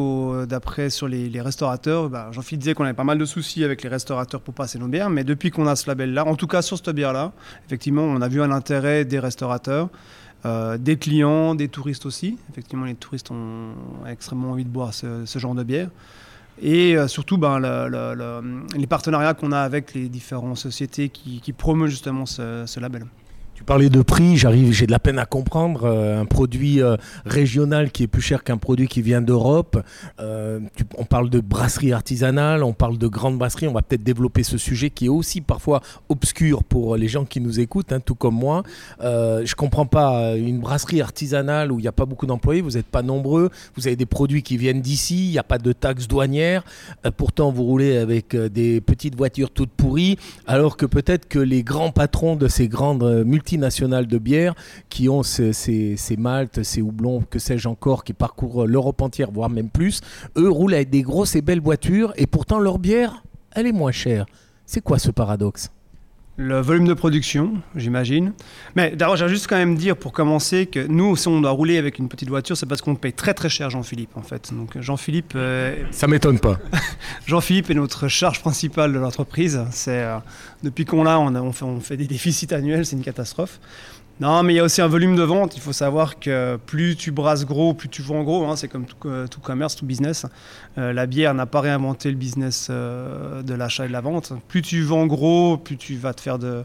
d'après 0.48 0.90
sur 0.90 1.08
les, 1.08 1.42
restaurateurs. 1.42 2.10
Bah, 2.10 2.30
Jean-Philippe 2.32 2.62
disait 2.62 2.74
qu'on 2.74 2.84
avait 2.84 2.94
pas 2.94 3.04
mal 3.04 3.20
de 3.20 3.26
soucis 3.26 3.64
avec 3.64 3.84
les 3.84 3.90
restaurateurs 3.90 4.42
pour 4.42 4.56
passer 4.56 4.80
nos 4.80 4.88
bières, 4.88 5.12
mais 5.12 5.24
depuis 5.24 5.52
qu'on 5.52 5.68
a 5.68 5.76
ce 5.76 5.88
label-là, 5.88 6.26
en 6.26 6.36
tout 6.36 6.48
cas 6.48 6.64
sur 6.64 6.78
cette 6.78 6.90
bière-là, 6.90 7.32
effectivement, 7.68 8.02
on 8.02 8.20
a 8.22 8.28
vu 8.28 8.42
un 8.42 8.52
intérêt 8.52 9.06
des 9.06 9.20
restaurateurs, 9.20 9.90
euh, 10.46 10.80
des 10.80 10.98
clients, 10.98 11.54
des 11.54 11.68
touristes 11.68 12.08
aussi. 12.08 12.40
Effectivement, 12.50 12.86
les 12.86 12.96
touristes 12.96 13.30
ont 13.30 13.74
extrêmement 14.08 14.52
envie 14.52 14.66
de 14.66 14.70
boire 14.70 14.96
ce, 14.96 15.26
genre 15.36 15.54
de 15.54 15.64
bière. 15.64 15.90
Et 16.60 16.98
euh, 16.98 17.08
surtout, 17.08 17.38
ben, 17.38 17.60
les 18.76 18.88
partenariats 18.88 19.36
qu'on 19.36 19.52
a 19.52 19.60
avec 19.60 19.94
les 19.94 20.10
différentes 20.10 20.58
sociétés 20.58 21.10
qui, 21.10 21.40
qui 21.40 21.54
promeuvent 21.54 21.90
justement 21.90 22.26
ce 22.26 22.80
label. 22.80 23.06
Tu 23.58 23.64
parlais 23.64 23.90
de 23.90 24.04
prix, 24.04 24.38
j'arrive, 24.38 24.72
j'ai 24.72 24.86
de 24.86 24.92
la 24.92 25.00
peine 25.00 25.18
à 25.18 25.26
comprendre. 25.26 25.86
Euh, 25.86 26.22
un 26.22 26.26
produit 26.26 26.80
euh, 26.80 26.96
régional 27.26 27.90
qui 27.90 28.04
est 28.04 28.08
plus 28.08 28.22
cher 28.22 28.44
qu'un 28.44 28.58
produit 28.58 28.88
qui 28.88 29.02
vient 29.02 29.20
d'Europe. 29.20 29.84
Euh, 30.20 30.60
on 30.96 31.06
parle 31.06 31.32
de 31.32 31.40
brasserie 31.40 31.92
artisanale, 31.92 32.64
on 32.64 32.74
parle 32.74 33.00
de 33.00 33.08
grande 33.08 33.40
brasserie. 33.40 33.68
On 33.68 33.74
va 33.74 33.82
peut-être 33.82 34.04
développer 34.04 34.44
ce 34.44 34.60
sujet 34.60 34.92
qui 34.92 35.08
est 35.08 35.10
aussi 35.10 35.42
parfois 35.42 35.82
obscur 36.08 36.64
pour 36.64 36.98
les 36.98 37.08
gens 37.08 37.26
qui 37.26 37.42
nous 37.42 37.60
écoutent, 37.60 37.92
hein, 37.92 38.00
tout 38.00 38.14
comme 38.14 38.36
moi. 38.36 38.62
je 39.02 39.56
comprends 39.56 39.88
pas 39.88 40.36
une 40.36 40.60
brasserie 40.60 41.02
artisanale 41.02 41.72
où 41.72 41.80
il 41.80 41.82
n'y 41.82 41.88
a 41.88 41.92
pas 41.92 42.06
beaucoup 42.06 42.28
d'employés, 42.28 42.62
vous 42.62 42.74
n'êtes 42.78 42.86
pas 42.86 43.02
nombreux, 43.02 43.50
vous 43.76 43.88
avez 43.88 43.96
des 43.96 44.06
produits 44.06 44.44
qui 44.44 44.58
viennent 44.58 44.82
d'ici, 44.82 45.30
il 45.30 45.32
n'y 45.32 45.40
a 45.40 45.44
pas 45.44 45.58
de 45.58 45.74
taxes 45.74 46.08
douanières. 46.08 46.64
pourtant, 47.18 47.52
vous 47.52 47.64
roulez 47.64 47.98
avec 47.98 48.36
des 48.36 48.82
petites 48.82 49.16
voitures 49.16 49.50
toutes 49.50 49.72
pourries, 49.72 50.20
alors 50.46 50.78
que 50.78 50.86
peut-être 50.86 51.28
que 51.28 51.40
les 51.40 51.64
grands 51.64 51.92
patrons 51.92 52.36
de 52.36 52.48
ces 52.48 52.68
grandes 52.68 53.26
multinationales 53.26 53.47
multinationales 53.48 54.08
de 54.08 54.18
bière 54.18 54.56
qui 54.90 55.08
ont 55.08 55.24
ces, 55.24 55.54
ces, 55.54 56.18
maltes, 56.18 56.64
ces 56.64 56.82
houblons, 56.82 57.22
que 57.30 57.40
sais-je 57.40 57.70
encore, 57.70 58.04
qui 58.04 58.14
parcourent 58.14 58.68
l'Europe 58.68 59.02
entière, 59.02 59.32
voire 59.32 59.50
même 59.50 59.70
plus. 59.70 60.02
Eux 60.38 60.50
roulent 60.50 60.74
avec 60.74 60.90
des 60.90 61.02
grosses 61.02 61.36
et 61.36 61.42
belles 61.42 61.62
voitures 61.62 62.14
et 62.18 62.28
pourtant 62.28 62.60
leur 62.60 62.78
bière, 62.78 63.24
elle 63.54 63.68
est 63.68 63.72
moins 63.72 63.92
chère. 63.92 64.26
C'est 64.66 64.82
quoi 64.82 65.00
ce 65.00 65.12
paradoxe? 65.12 65.70
Le 66.40 66.62
volume 66.62 66.88
de 66.88 66.94
production, 66.94 67.56
j'imagine. 67.76 68.34
Mais 68.76 68.92
d'abord, 68.96 69.16
j'ai 69.16 69.28
juste 69.28 69.48
quand 69.48 69.58
même 69.58 69.76
dire 69.76 69.98
pour 69.98 70.14
commencer 70.14 70.68
que 70.68 70.86
nous, 70.86 71.16
si 71.16 71.28
on 71.28 71.42
doit 71.42 71.50
rouler 71.50 71.80
avec 71.80 71.98
une 71.98 72.08
petite 72.08 72.30
voiture, 72.30 72.56
c'est 72.56 72.68
parce 72.68 72.82
qu'on 72.82 72.94
paye 72.96 73.12
très 73.12 73.34
très 73.34 73.50
cher 73.50 73.72
Jean-Philippe 73.72 74.16
en 74.16 74.22
fait. 74.22 74.54
Donc 74.54 74.80
Jean-Philippe. 74.80 75.34
Euh, 75.36 75.76
Ça 75.90 76.08
m'étonne 76.08 76.40
pas. 76.40 76.60
Jean-Philippe 77.26 77.72
est 77.72 77.74
notre 77.76 78.08
charge 78.08 78.40
principale 78.40 78.94
de 78.94 79.00
l'entreprise. 79.00 79.66
C'est 79.72 80.04
euh, 80.04 80.18
depuis 80.62 80.86
qu'on 80.86 81.04
l'a, 81.04 81.20
on, 81.20 81.36
on, 81.36 81.52
fait, 81.52 81.66
on 81.66 81.80
fait 81.80 81.98
des 81.98 82.08
déficits 82.08 82.54
annuels, 82.54 82.86
c'est 82.86 82.96
une 82.96 83.04
catastrophe. 83.04 83.60
Non, 84.20 84.42
mais 84.42 84.54
il 84.54 84.56
y 84.56 84.60
a 84.60 84.64
aussi 84.64 84.82
un 84.82 84.88
volume 84.88 85.16
de 85.16 85.22
vente. 85.22 85.56
Il 85.58 85.62
faut 85.62 85.74
savoir 85.74 86.20
que 86.20 86.58
plus 86.66 86.96
tu 86.96 87.12
brasses 87.12 87.46
gros, 87.46 87.76
plus 87.76 87.88
tu 87.88 88.02
vends 88.02 88.24
gros. 88.24 88.46
Hein. 88.46 88.56
C'est 88.56 88.68
comme 88.68 88.86
tout, 88.86 88.98
tout, 89.30 89.40
commerce, 89.40 89.76
tout 89.76 89.86
business. 89.86 90.26
Euh, 90.80 90.92
la 90.92 91.06
bière 91.06 91.36
n'a 91.36 91.46
pas 91.46 91.62
réinventé 91.62 92.10
le 92.10 92.18
business 92.18 92.68
euh, 92.72 93.44
de 93.44 93.54
l'achat 93.54 93.86
et 93.86 93.88
de 93.90 93.94
la 93.94 94.02
vente. 94.02 94.34
Plus 94.48 94.64
tu 94.64 94.82
vends 94.82 95.06
gros, 95.06 95.58
plus 95.58 95.78
tu 95.78 95.98
vas 95.98 96.16
te 96.16 96.22
faire 96.22 96.40
de, 96.40 96.64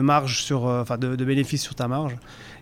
marge 0.00 0.42
sur, 0.44 0.68
euh, 0.68 0.84
de, 0.96 1.24
bénéfices 1.24 1.62
sur 1.62 1.74
ta 1.74 1.88
marge. 1.88 2.16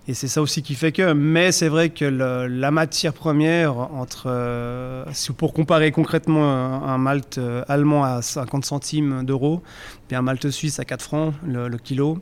Et 0.09 0.15
c'est 0.15 0.29
ça 0.29 0.41
aussi 0.41 0.63
qui 0.63 0.75
fait 0.75 0.93
que. 0.93 1.13
Mais 1.13 1.53
c'est 1.53 1.69
vrai 1.69 1.91
que 1.91 2.07
la 2.07 2.71
matière 2.71 3.13
première, 3.13 3.77
entre, 3.77 5.05
pour 5.37 5.53
comparer 5.53 5.91
concrètement 5.91 6.85
un, 6.87 6.97
malt 6.97 7.39
allemand 7.69 8.05
à 8.05 8.23
50 8.23 8.65
centimes 8.65 9.25
d'euros 9.27 9.63
et 10.11 10.15
un 10.15 10.23
malt 10.23 10.49
suisse 10.51 10.79
à 10.79 10.87
4 10.87 11.03
francs 11.03 11.35
le 11.45 11.77
kilo, 11.77 12.21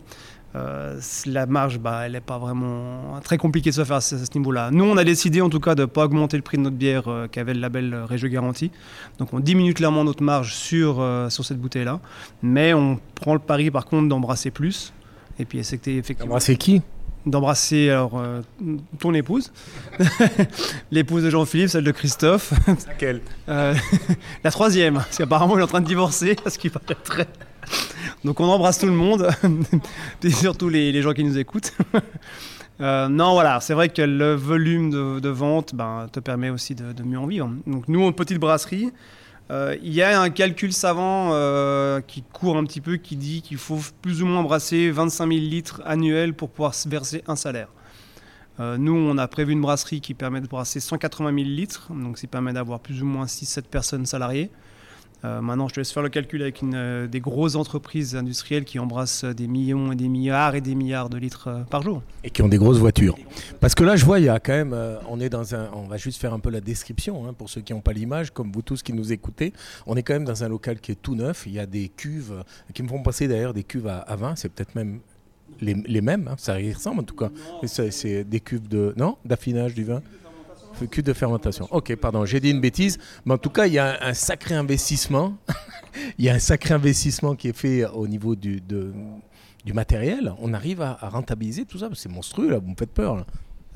euh, 0.57 1.01
la 1.27 1.47
marge, 1.47 1.79
bah, 1.79 2.03
elle 2.05 2.13
n'est 2.13 2.21
pas 2.21 2.39
vraiment 2.39 3.21
très 3.25 3.39
compliquée 3.39 3.71
de 3.71 3.75
se 3.75 3.85
faire 3.85 3.97
à 3.97 4.01
ce, 4.01 4.15
niveau-là. 4.35 4.71
Nous, 4.71 4.85
on 4.85 4.97
a 4.97 5.03
décidé 5.03 5.41
en 5.41 5.49
tout 5.49 5.59
cas 5.59 5.75
de 5.75 5.83
ne 5.83 5.87
pas 5.87 6.05
augmenter 6.05 6.37
le 6.37 6.45
prix 6.45 6.59
de 6.59 6.63
notre 6.63 6.77
bière 6.77 7.09
euh, 7.09 7.27
qui 7.27 7.41
avait 7.41 7.55
le 7.55 7.61
label 7.61 7.93
euh, 7.93 8.05
Région 8.05 8.29
Garantie. 8.29 8.71
Donc 9.19 9.33
on 9.33 9.41
diminue 9.41 9.75
clairement 9.75 10.05
notre 10.05 10.23
marge 10.23 10.55
sur, 10.55 11.05
sur 11.29 11.45
cette 11.45 11.59
bouteille-là. 11.59 12.01
Mais 12.43 12.73
on 12.73 13.01
prend 13.15 13.35
le 13.35 13.41
pari 13.41 13.71
par 13.71 13.87
contre 13.87 14.09
d'embrasser 14.09 14.51
plus. 14.51 14.93
Et 15.39 15.45
puis 15.45 15.65
c'était 15.65 15.97
effectivement. 15.97 16.33
Embrasser 16.33 16.57
qui? 16.57 16.83
D'embrasser 17.27 17.89
alors 17.89 18.23
ton 18.99 19.15
épouse, 19.15 19.51
l'épouse 20.91 21.23
de 21.23 21.31
Jean-Philippe, 21.31 21.71
celle 21.71 21.85
de 21.85 21.91
Christophe. 21.91 22.53
Laquelle? 22.87 23.23
La 23.47 24.51
troisième, 24.51 24.97
parce 24.97 25.17
qu'apparemment 25.17 25.57
il 25.57 25.61
est 25.61 25.65
en 25.65 25.69
train 25.69 25.81
de 25.81 25.87
divorcer, 25.87 26.37
ce 26.47 26.59
qui 26.59 26.69
paraît 26.69 26.97
très. 27.03 27.27
Donc 28.25 28.41
on 28.41 28.45
embrasse 28.45 28.79
tout 28.79 28.87
le 28.87 28.93
monde, 28.93 29.29
et 30.23 30.31
surtout 30.31 30.71
les, 30.71 31.03
gens 31.03 31.13
qui 31.13 31.25
nous 31.25 31.39
écoutent. 31.39 31.73
Euh, 32.81 33.07
non, 33.07 33.35
voilà, 33.35 33.61
c'est 33.61 33.73
vrai 33.73 33.89
que 33.89 34.03
le 34.03 34.35
volume 34.35 34.91
de, 35.21 35.29
vente 35.29 35.77
ben, 35.77 36.09
te 36.11 36.19
permet 36.19 36.51
aussi 36.51 36.75
de, 36.75 37.05
mieux 37.05 37.21
en 37.21 37.27
vivre. 37.29 37.49
Donc 37.69 37.87
nous, 37.87 38.05
en 38.05 38.11
petite 38.11 38.41
brasserie, 38.41 38.91
euh, 39.53 39.77
il 39.81 39.95
y 39.95 40.03
a 40.03 40.21
un 40.21 40.29
calcul 40.29 40.73
savant 40.73 41.31
euh, 41.35 42.01
qui 42.01 42.23
court 42.23 42.57
un 42.57 42.65
petit 42.65 42.81
peu, 42.81 42.97
qui 42.97 43.15
dit 43.15 43.43
qu'il 43.43 43.59
faut 43.59 43.79
plus 44.03 44.25
ou 44.25 44.27
moins 44.27 44.43
brasser 44.43 44.91
25 44.91 45.29
000 45.29 45.39
litres 45.39 45.83
annuels 45.87 46.35
pour 46.35 46.51
pouvoir 46.51 46.75
se 46.75 46.89
verser 46.89 47.23
un 47.29 47.37
salaire. 47.37 47.69
nous, 48.59 48.97
on 48.97 49.19
a 49.19 49.29
prévu 49.29 49.53
une 49.53 49.61
brasserie 49.61 50.01
qui 50.01 50.15
permet 50.15 50.41
de 50.41 50.49
brasser 50.49 50.81
180 50.81 51.33
000 51.33 51.49
litres, 51.49 51.93
donc 51.93 52.19
ça 52.19 52.27
permet 52.27 52.53
d'avoir 52.53 52.81
plus 52.81 53.03
ou 53.03 53.07
moins 53.07 53.27
6-7 53.27 53.63
personnes 53.71 54.05
salariées. 54.05 54.51
Euh, 55.25 55.41
maintenant, 55.41 55.69
je 55.69 55.75
te 55.75 55.81
laisse 55.81 55.91
faire 55.91 56.03
le 56.03 56.11
calcul 56.11 56.43
avec 56.43 56.61
une, 56.61 56.75
euh, 56.75 57.07
des 57.07 57.21
grosses 57.21 57.57
entreprises 57.57 58.15
industrielles 58.15 58.65
qui 58.65 58.79
embrassent 58.79 59.25
des 59.25 59.47
millions 59.47 59.93
et 59.93 59.97
des 59.97 60.09
milliards 60.09 60.55
et 60.55 60.61
des 60.61 60.75
milliards 60.75 61.09
de 61.09 61.17
litres 61.17 61.49
euh, 61.49 61.63
par 61.63 61.83
jour. 61.83 62.03
Et 62.25 62.31
qui 62.31 62.43
ont 62.43 62.49
des 62.49 62.59
grosses 62.59 62.79
voitures. 62.79 63.17
Parce 63.61 63.75
que 63.75 63.85
là, 63.85 63.97
je 63.97 64.05
vois, 64.05 64.21
il 64.21 64.27
y 64.27 64.29
a 64.29 64.39
quand 64.39 64.53
même, 64.53 64.77
on 65.09 65.21
est 65.21 65.31
dans 65.31 65.55
un, 65.55 65.71
on 65.73 65.87
va 65.87 65.97
juste 65.97 66.21
faire 66.21 66.35
un 66.35 66.41
peu 66.41 66.51
la 66.51 66.61
description 66.61 67.27
hein, 67.27 67.33
pour 67.33 67.49
ceux 67.49 67.63
qui 67.63 67.73
n'ont 67.73 67.81
pas 67.81 67.93
l'image, 67.93 68.33
comme 68.33 68.53
vous 68.53 68.63
tous 68.63 68.83
qui 68.83 68.93
nous 68.93 69.13
écoutez. 69.13 69.53
On 69.87 69.97
est 69.97 70.03
quand 70.03 70.15
même 70.15 70.25
dans 70.25 70.45
un 70.45 70.49
local 70.49 70.81
qui 70.81 70.93
est 70.93 71.01
tout 71.01 71.15
neuf. 71.15 71.45
Il 71.47 71.53
y 71.53 71.59
a 71.59 71.67
des 71.67 71.89
cuves 71.89 72.45
qui 72.75 72.83
me 72.83 72.89
font 72.89 73.03
passer 73.03 73.29
d'ailleurs 73.29 73.55
des 73.55 73.65
cuves 73.65 73.87
à, 73.87 74.17
vin. 74.17 74.37
C'est 74.37 74.51
peut-être 74.51 74.75
même 74.75 75.01
les, 75.61 76.01
mêmes, 76.01 76.29
hein. 76.29 76.35
ça 76.37 76.61
y 76.61 76.73
ressemble 76.73 77.01
en 77.01 77.05
tout 77.05 77.17
cas. 77.17 77.31
C'est 77.67 78.25
des 78.25 78.41
cuves 78.41 78.69
de, 78.69 78.93
non, 78.97 79.17
d'affinage 79.25 79.75
du 79.75 79.85
vin? 79.85 80.03
Cuve 80.91 81.05
de 81.05 81.13
fermentation. 81.13 81.69
Ok, 81.71 81.95
pardon, 81.97 82.25
j'ai 82.25 82.41
dit 82.41 82.51
une 82.51 82.61
bêtise. 82.61 82.99
Mais 83.25 83.35
en 83.35 83.39
tout 83.39 83.51
cas, 83.51 83.67
il 83.67 83.75
y 83.75 83.79
a 83.79 83.99
un, 84.03 84.15
sacré 84.15 84.55
investissement. 84.55 85.37
il 86.19 86.25
y 86.25 86.29
a 86.29 86.35
un 86.35 86.39
sacré 86.39 86.75
investissement 86.75 87.35
qui 87.35 87.49
est 87.49 87.57
fait 87.57 87.85
au 87.87 88.07
niveau 88.07 88.35
du, 88.35 88.63
matériel. 89.73 90.35
On 90.41 90.53
arrive 90.53 90.83
à, 90.83 90.99
rentabiliser 91.03 91.65
tout 91.65 91.79
ça. 91.79 91.89
C'est 91.95 92.11
monstrueux, 92.11 92.51
là, 92.51 92.59
vous 92.59 92.69
me 92.69 92.77
faites 92.77 92.93
peur. 92.93 93.25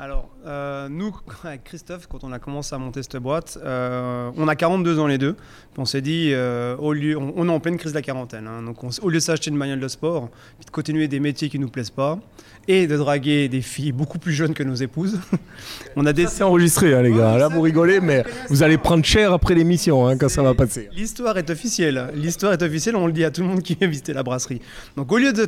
Alors, 0.00 0.30
euh, 0.46 0.88
nous, 0.88 1.16
avec 1.44 1.64
Christophe, 1.64 2.06
quand 2.06 2.22
on 2.22 2.30
a 2.30 2.38
commencé 2.38 2.72
à 2.72 2.78
monter 2.78 3.02
cette 3.02 3.16
boîte, 3.16 3.58
euh, 3.62 4.30
on 4.36 4.46
a 4.46 4.54
42 4.54 5.00
ans 5.00 5.08
les 5.08 5.18
deux. 5.18 5.34
On 5.76 5.84
s'est 5.84 6.00
dit, 6.00 6.30
euh, 6.32 6.76
au 6.76 6.92
lieu, 6.92 7.18
on, 7.18 7.48
est 7.48 7.50
en 7.50 7.58
pleine 7.58 7.76
crise 7.76 7.92
de 7.92 7.96
la 7.96 8.02
quarantaine. 8.02 8.46
Hein. 8.46 8.62
donc, 8.62 8.78
au 8.84 9.08
lieu 9.08 9.16
de 9.16 9.20
s'acheter 9.20 9.50
une 9.50 9.56
manuelle 9.56 9.80
de 9.80 9.88
sport, 9.88 10.30
de 10.64 10.70
continuer 10.70 11.08
des 11.08 11.18
métiers 11.18 11.48
qui 11.48 11.58
ne 11.58 11.64
nous 11.64 11.70
plaisent 11.70 11.90
pas, 11.90 12.20
et 12.68 12.86
de 12.86 12.98
draguer 12.98 13.48
des 13.48 13.62
filles 13.62 13.92
beaucoup 13.92 14.18
plus 14.18 14.32
jeunes 14.32 14.52
que 14.52 14.62
nos 14.62 14.74
épouses. 14.74 15.18
on 15.96 16.04
a 16.04 16.12
des... 16.12 16.26
C'est 16.26 16.44
enregistré, 16.44 16.94
hein, 16.94 17.00
les 17.00 17.10
gars. 17.10 17.38
Là, 17.38 17.48
vous 17.48 17.62
rigolez, 17.62 17.98
mais 17.98 18.24
vous 18.50 18.62
allez 18.62 18.76
prendre 18.76 19.04
cher 19.04 19.32
après 19.32 19.54
l'émission 19.54 20.06
hein, 20.06 20.18
quand 20.18 20.28
ça 20.28 20.42
va 20.42 20.52
passer. 20.52 20.90
L'histoire 20.94 21.38
est 21.38 21.48
officielle. 21.48 22.10
L'histoire 22.14 22.52
est 22.52 22.62
officielle. 22.62 22.94
On 22.94 23.06
le 23.06 23.12
dit 23.12 23.24
à 23.24 23.30
tout 23.30 23.40
le 23.40 23.48
monde 23.48 23.62
qui 23.62 23.74
vient 23.74 23.88
visiter 23.88 24.12
la 24.12 24.22
brasserie. 24.22 24.60
Donc, 24.96 25.10
au 25.10 25.16
lieu 25.16 25.32
de, 25.32 25.46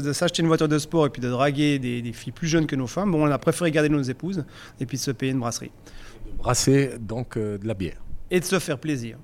de, 0.00 0.12
s'acheter 0.12 0.42
une 0.42 0.48
voiture 0.48 0.68
de 0.68 0.78
sport 0.78 1.06
et 1.06 1.10
puis 1.10 1.22
de 1.22 1.30
draguer 1.30 1.78
des, 1.78 2.12
filles 2.12 2.32
plus 2.32 2.48
jeunes 2.48 2.66
que 2.66 2.74
nos 2.74 2.88
femmes, 2.88 3.12
bon, 3.12 3.26
on 3.26 3.30
a 3.30 3.38
préféré 3.38 3.70
garder 3.70 3.88
nos 3.88 4.02
épouses 4.02 4.44
et 4.80 4.86
puis 4.86 4.96
de 4.96 5.02
se 5.02 5.12
payer 5.12 5.30
une 5.30 5.38
brasserie. 5.38 5.70
brasser 6.38 6.90
donc 6.98 7.36
euh, 7.36 7.58
de 7.58 7.68
la 7.68 7.74
bière. 7.74 8.02
Et 8.32 8.40
de 8.40 8.44
se 8.44 8.58
faire 8.58 8.78
plaisir. 8.78 9.18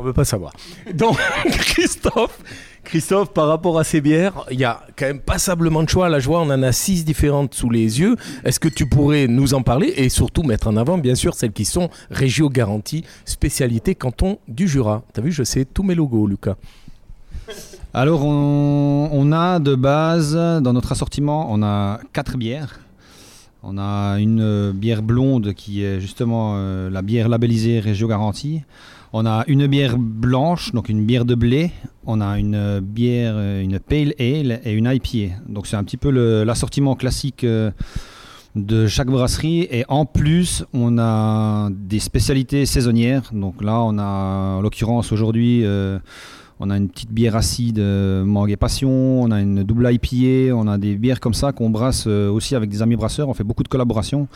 On 0.00 0.02
veut 0.02 0.12
pas 0.12 0.24
savoir. 0.24 0.52
Donc, 0.94 1.18
Christophe, 1.50 2.38
Christophe, 2.84 3.32
par 3.32 3.48
rapport 3.48 3.80
à 3.80 3.82
ces 3.82 4.00
bières, 4.00 4.46
il 4.48 4.60
y 4.60 4.64
a 4.64 4.80
quand 4.96 5.06
même 5.06 5.18
passablement 5.18 5.82
de 5.82 5.88
choix. 5.88 6.08
La 6.08 6.20
joie, 6.20 6.40
on 6.40 6.50
en 6.50 6.62
a 6.62 6.70
six 6.70 7.04
différentes 7.04 7.54
sous 7.54 7.68
les 7.68 7.98
yeux. 7.98 8.14
Est-ce 8.44 8.60
que 8.60 8.68
tu 8.68 8.88
pourrais 8.88 9.26
nous 9.26 9.54
en 9.54 9.62
parler 9.62 9.92
et 9.96 10.08
surtout 10.08 10.44
mettre 10.44 10.68
en 10.68 10.76
avant, 10.76 10.98
bien 10.98 11.16
sûr, 11.16 11.34
celles 11.34 11.50
qui 11.50 11.64
sont 11.64 11.90
Régio 12.12 12.48
Garantie, 12.48 13.04
spécialité 13.24 13.96
canton 13.96 14.38
du 14.46 14.68
Jura 14.68 15.02
T'as 15.12 15.20
vu, 15.20 15.32
je 15.32 15.42
sais 15.42 15.64
tous 15.64 15.82
mes 15.82 15.96
logos, 15.96 16.28
Lucas. 16.28 16.54
Alors, 17.92 18.24
on, 18.24 19.32
a 19.32 19.58
de 19.58 19.74
base, 19.74 20.36
dans 20.36 20.72
notre 20.72 20.92
assortiment, 20.92 21.48
on 21.50 21.60
a 21.64 21.98
quatre 22.12 22.36
bières. 22.36 22.78
On 23.64 23.78
a 23.78 24.20
une 24.20 24.70
bière 24.70 25.02
blonde 25.02 25.54
qui 25.54 25.82
est 25.82 25.98
justement 25.98 26.52
euh, 26.54 26.88
la 26.88 27.02
bière 27.02 27.28
labellisée 27.28 27.80
Régio 27.80 28.06
Garantie. 28.06 28.62
On 29.12 29.24
a 29.24 29.44
une 29.46 29.66
bière 29.66 29.96
blanche, 29.96 30.72
donc 30.72 30.90
une 30.90 31.04
bière 31.04 31.24
de 31.24 31.34
blé. 31.34 31.70
On 32.06 32.20
a 32.20 32.38
une 32.38 32.80
bière, 32.80 33.34
euh, 33.36 33.62
une 33.62 33.78
pale 33.78 34.12
ale 34.18 34.60
et 34.64 34.72
une 34.72 34.86
IPA. 34.86 35.34
Donc 35.48 35.66
c'est 35.66 35.76
un 35.76 35.84
petit 35.84 35.96
peu 35.96 36.10
l'assortiment 36.44 36.94
classique 36.94 37.44
euh, 37.44 37.70
de 38.54 38.86
chaque 38.86 39.08
brasserie. 39.08 39.66
Et 39.70 39.86
en 39.88 40.04
plus, 40.04 40.64
on 40.74 40.98
a 40.98 41.70
des 41.70 42.00
spécialités 42.00 42.66
saisonnières. 42.66 43.30
Donc 43.32 43.62
là, 43.62 43.80
on 43.80 43.98
a, 43.98 44.56
en 44.58 44.60
l'occurrence 44.60 45.10
aujourd'hui, 45.10 45.64
euh, 45.64 45.98
on 46.60 46.68
a 46.68 46.76
une 46.76 46.90
petite 46.90 47.10
bière 47.10 47.34
acide 47.34 47.78
mangue 47.78 48.50
et 48.50 48.56
passion. 48.56 49.22
On 49.22 49.30
a 49.30 49.40
une 49.40 49.62
double 49.62 49.90
IPA. 49.90 50.54
On 50.54 50.68
a 50.68 50.76
des 50.76 50.96
bières 50.96 51.20
comme 51.20 51.34
ça 51.34 51.52
qu'on 51.52 51.70
brasse 51.70 52.06
aussi 52.06 52.54
avec 52.54 52.68
des 52.68 52.82
amis 52.82 52.96
brasseurs. 52.96 53.30
On 53.30 53.34
fait 53.34 53.44
beaucoup 53.44 53.62
de 53.62 53.68
collaborations. 53.68 54.28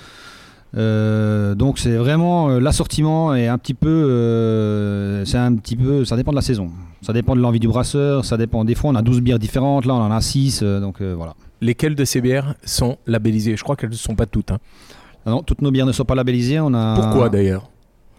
Euh, 0.74 1.54
donc 1.54 1.78
c'est 1.78 1.96
vraiment 1.96 2.48
euh, 2.48 2.58
l'assortiment 2.58 3.34
est 3.34 3.46
un 3.46 3.58
petit 3.58 3.74
peu, 3.74 3.88
euh, 3.88 5.22
c'est 5.26 5.36
un 5.36 5.54
petit 5.54 5.76
peu, 5.76 6.04
ça 6.04 6.16
dépend 6.16 6.30
de 6.30 6.36
la 6.36 6.42
saison. 6.42 6.70
Ça 7.02 7.12
dépend 7.12 7.36
de 7.36 7.40
l'envie 7.40 7.60
du 7.60 7.68
brasseur, 7.68 8.24
ça 8.24 8.36
dépend. 8.36 8.64
Des 8.64 8.74
fois 8.74 8.90
on 8.90 8.94
a 8.94 9.02
12 9.02 9.20
bières 9.20 9.38
différentes, 9.38 9.84
là 9.84 9.94
on 9.94 10.00
en 10.00 10.10
a 10.10 10.20
6, 10.20 10.62
donc 10.62 11.02
voilà. 11.02 11.34
Lesquelles 11.60 11.94
de 11.94 12.04
ces 12.04 12.20
bières 12.20 12.54
sont 12.64 12.96
labellisées? 13.06 13.56
Je 13.56 13.62
crois 13.62 13.76
qu'elles 13.76 13.90
ne 13.90 13.94
sont 13.94 14.14
pas 14.14 14.26
toutes. 14.26 14.50
Hein. 14.50 14.58
Non, 15.26 15.42
toutes 15.42 15.62
nos 15.62 15.70
bières 15.70 15.86
ne 15.86 15.92
sont 15.92 16.04
pas 16.04 16.16
labellisées. 16.16 16.58
On 16.58 16.74
a... 16.74 16.96
Pourquoi 16.96 17.28
d'ailleurs? 17.28 17.68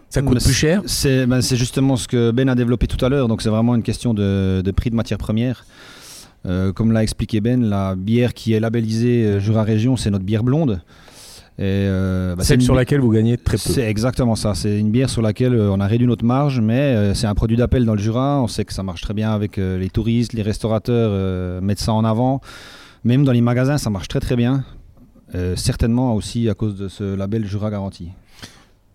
Ça 0.08 0.22
coûte 0.22 0.42
plus 0.42 0.54
cher? 0.54 0.82
ben, 1.26 1.42
C'est 1.42 1.56
justement 1.56 1.96
ce 1.96 2.06
que 2.06 2.30
Ben 2.30 2.48
a 2.48 2.54
développé 2.54 2.86
tout 2.86 3.02
à 3.04 3.08
l'heure, 3.08 3.26
donc 3.26 3.42
c'est 3.42 3.48
vraiment 3.48 3.74
une 3.74 3.82
question 3.82 4.14
de, 4.14 4.62
prix 4.74 4.90
de 4.90 4.94
matière 4.94 5.18
première. 5.18 5.66
comme 6.74 6.92
l'a 6.92 7.02
expliqué 7.02 7.40
Ben, 7.40 7.64
la 7.64 7.96
bière 7.96 8.32
qui 8.32 8.52
est 8.52 8.60
labellisée 8.60 9.40
Jura 9.40 9.64
Région, 9.64 9.96
c'est 9.96 10.10
notre 10.10 10.24
bière 10.24 10.44
blonde. 10.44 10.80
Euh, 11.60 12.34
bah, 12.34 12.42
Celle 12.42 12.62
sur 12.62 12.74
laquelle 12.74 13.00
vous 13.00 13.10
gagnez 13.10 13.36
très 13.36 13.56
peu. 13.56 13.72
C'est 13.72 13.88
exactement 13.88 14.34
ça. 14.34 14.54
C'est 14.54 14.78
une 14.78 14.90
bière 14.90 15.08
sur 15.08 15.22
laquelle 15.22 15.54
euh, 15.54 15.70
on 15.70 15.80
a 15.80 15.86
réduit 15.86 16.06
notre 16.06 16.24
marge, 16.24 16.60
mais 16.60 16.80
euh, 16.80 17.14
c'est 17.14 17.26
un 17.26 17.34
produit 17.34 17.56
d'appel 17.56 17.84
dans 17.84 17.94
le 17.94 18.00
Jura. 18.00 18.40
On 18.42 18.48
sait 18.48 18.64
que 18.64 18.72
ça 18.72 18.82
marche 18.82 19.02
très 19.02 19.14
bien 19.14 19.30
avec 19.30 19.56
les 19.56 19.90
touristes, 19.90 20.32
les 20.32 20.42
restaurateurs 20.42 21.62
mettent 21.62 21.80
ça 21.80 21.92
en 21.92 22.04
avant. 22.04 22.40
Même 23.04 23.24
dans 23.24 23.32
les 23.32 23.40
magasins, 23.40 23.78
ça 23.78 23.90
marche 23.90 24.08
très 24.08 24.20
très 24.20 24.36
bien. 24.36 24.64
certainement 25.56 26.14
aussi 26.14 26.48
à 26.48 26.54
cause 26.54 26.76
de 26.76 26.88
ce 26.88 27.14
label 27.14 27.46
Jura 27.46 27.70
Garantie. 27.70 28.10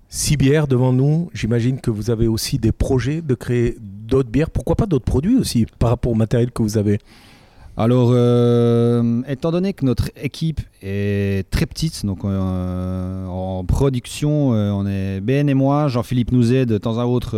Six 0.09 0.37
bières 0.37 0.67
devant 0.67 0.91
nous. 0.91 1.29
J'imagine 1.33 1.79
que 1.79 1.91
vous 1.91 2.09
avez 2.09 2.27
aussi 2.27 2.57
des 2.57 2.71
projets 2.71 3.21
de 3.21 3.35
créer 3.35 3.77
d'autres 3.79 4.29
bières. 4.29 4.49
Pourquoi 4.49 4.75
pas 4.75 4.87
d'autres 4.87 5.05
produits 5.05 5.37
aussi 5.37 5.67
par 5.77 5.91
rapport 5.91 6.11
au 6.11 6.15
matériel 6.15 6.51
que 6.51 6.63
vous 6.63 6.77
avez 6.79 6.99
alors, 7.79 8.09
euh, 8.11 9.21
étant 9.25 9.51
donné 9.51 9.71
que 9.71 9.85
notre 9.85 10.11
équipe 10.21 10.59
est 10.81 11.49
très 11.49 11.65
petite, 11.65 12.05
donc 12.05 12.25
euh, 12.25 13.25
en 13.25 13.63
production, 13.63 14.53
euh, 14.53 14.69
on 14.71 14.85
est 14.85 15.21
Ben 15.21 15.47
et 15.47 15.53
moi, 15.53 15.87
Jean-Philippe 15.87 16.33
nous 16.33 16.51
aide 16.51 16.67
de 16.67 16.77
temps 16.77 16.97
à 16.97 17.05
autre 17.05 17.37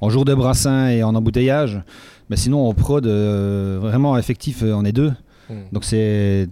en 0.00 0.08
jour 0.08 0.24
de 0.24 0.34
brassin 0.34 0.88
et 0.88 1.02
en 1.02 1.14
embouteillage. 1.14 1.82
Mais 2.30 2.36
sinon, 2.36 2.66
en 2.66 2.72
prod, 2.72 3.06
vraiment 3.06 4.16
effectif, 4.16 4.62
on 4.62 4.86
est 4.86 4.92
deux. 4.92 5.12
Hmm. 5.50 5.64
Donc 5.70 5.84
c'est 5.84 6.48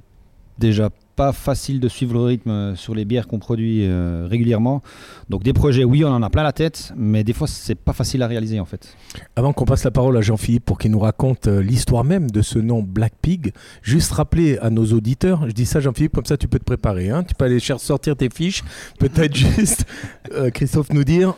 déjà 0.59 0.91
pas 1.21 1.33
facile 1.35 1.81
de 1.81 1.89
suivre 1.91 2.15
le 2.15 2.23
rythme 2.23 2.75
sur 2.77 2.95
les 2.95 3.05
bières 3.05 3.27
qu'on 3.27 3.39
produit 3.39 3.81
euh, 3.83 4.27
régulièrement. 4.27 4.81
Donc 5.29 5.43
des 5.43 5.53
projets, 5.53 5.85
oui, 5.85 6.03
on 6.03 6.09
en 6.09 6.23
a 6.23 6.31
plein 6.31 6.43
la 6.43 6.55
tête, 6.55 6.95
mais 6.97 7.25
des 7.25 7.35
fois 7.35 7.47
c'est 7.47 7.75
pas 7.75 7.93
facile 7.93 8.23
à 8.23 8.27
réaliser 8.27 8.59
en 8.59 8.65
fait. 8.65 8.97
Avant 9.37 9.53
qu'on 9.53 9.67
passe 9.67 9.85
la 9.85 9.91
parole 9.91 10.17
à 10.17 10.23
Jean-Philippe 10.23 10.65
pour 10.65 10.79
qu'il 10.79 10.91
nous 10.91 10.99
raconte 10.99 11.47
euh, 11.47 11.61
l'histoire 11.61 12.05
même 12.05 12.31
de 12.31 12.41
ce 12.41 12.59
nom 12.59 12.83
Black 12.83 13.13
Pig, 13.21 13.53
juste 13.83 14.13
rappeler 14.13 14.57
à 14.63 14.71
nos 14.71 14.87
auditeurs, 14.95 15.47
je 15.47 15.53
dis 15.53 15.67
ça 15.67 15.79
Jean-Philippe, 15.81 16.15
comme 16.15 16.25
ça 16.25 16.39
tu 16.39 16.49
peux 16.49 16.59
te 16.59 16.65
préparer, 16.65 17.11
hein. 17.11 17.23
tu 17.23 17.35
peux 17.35 17.45
aller 17.45 17.61
sortir 17.61 18.17
tes 18.17 18.31
fiches, 18.31 18.65
peut-être 18.99 19.37
juste 19.59 19.85
euh, 20.33 20.49
Christophe 20.49 20.91
nous 20.91 21.05
dire, 21.05 21.35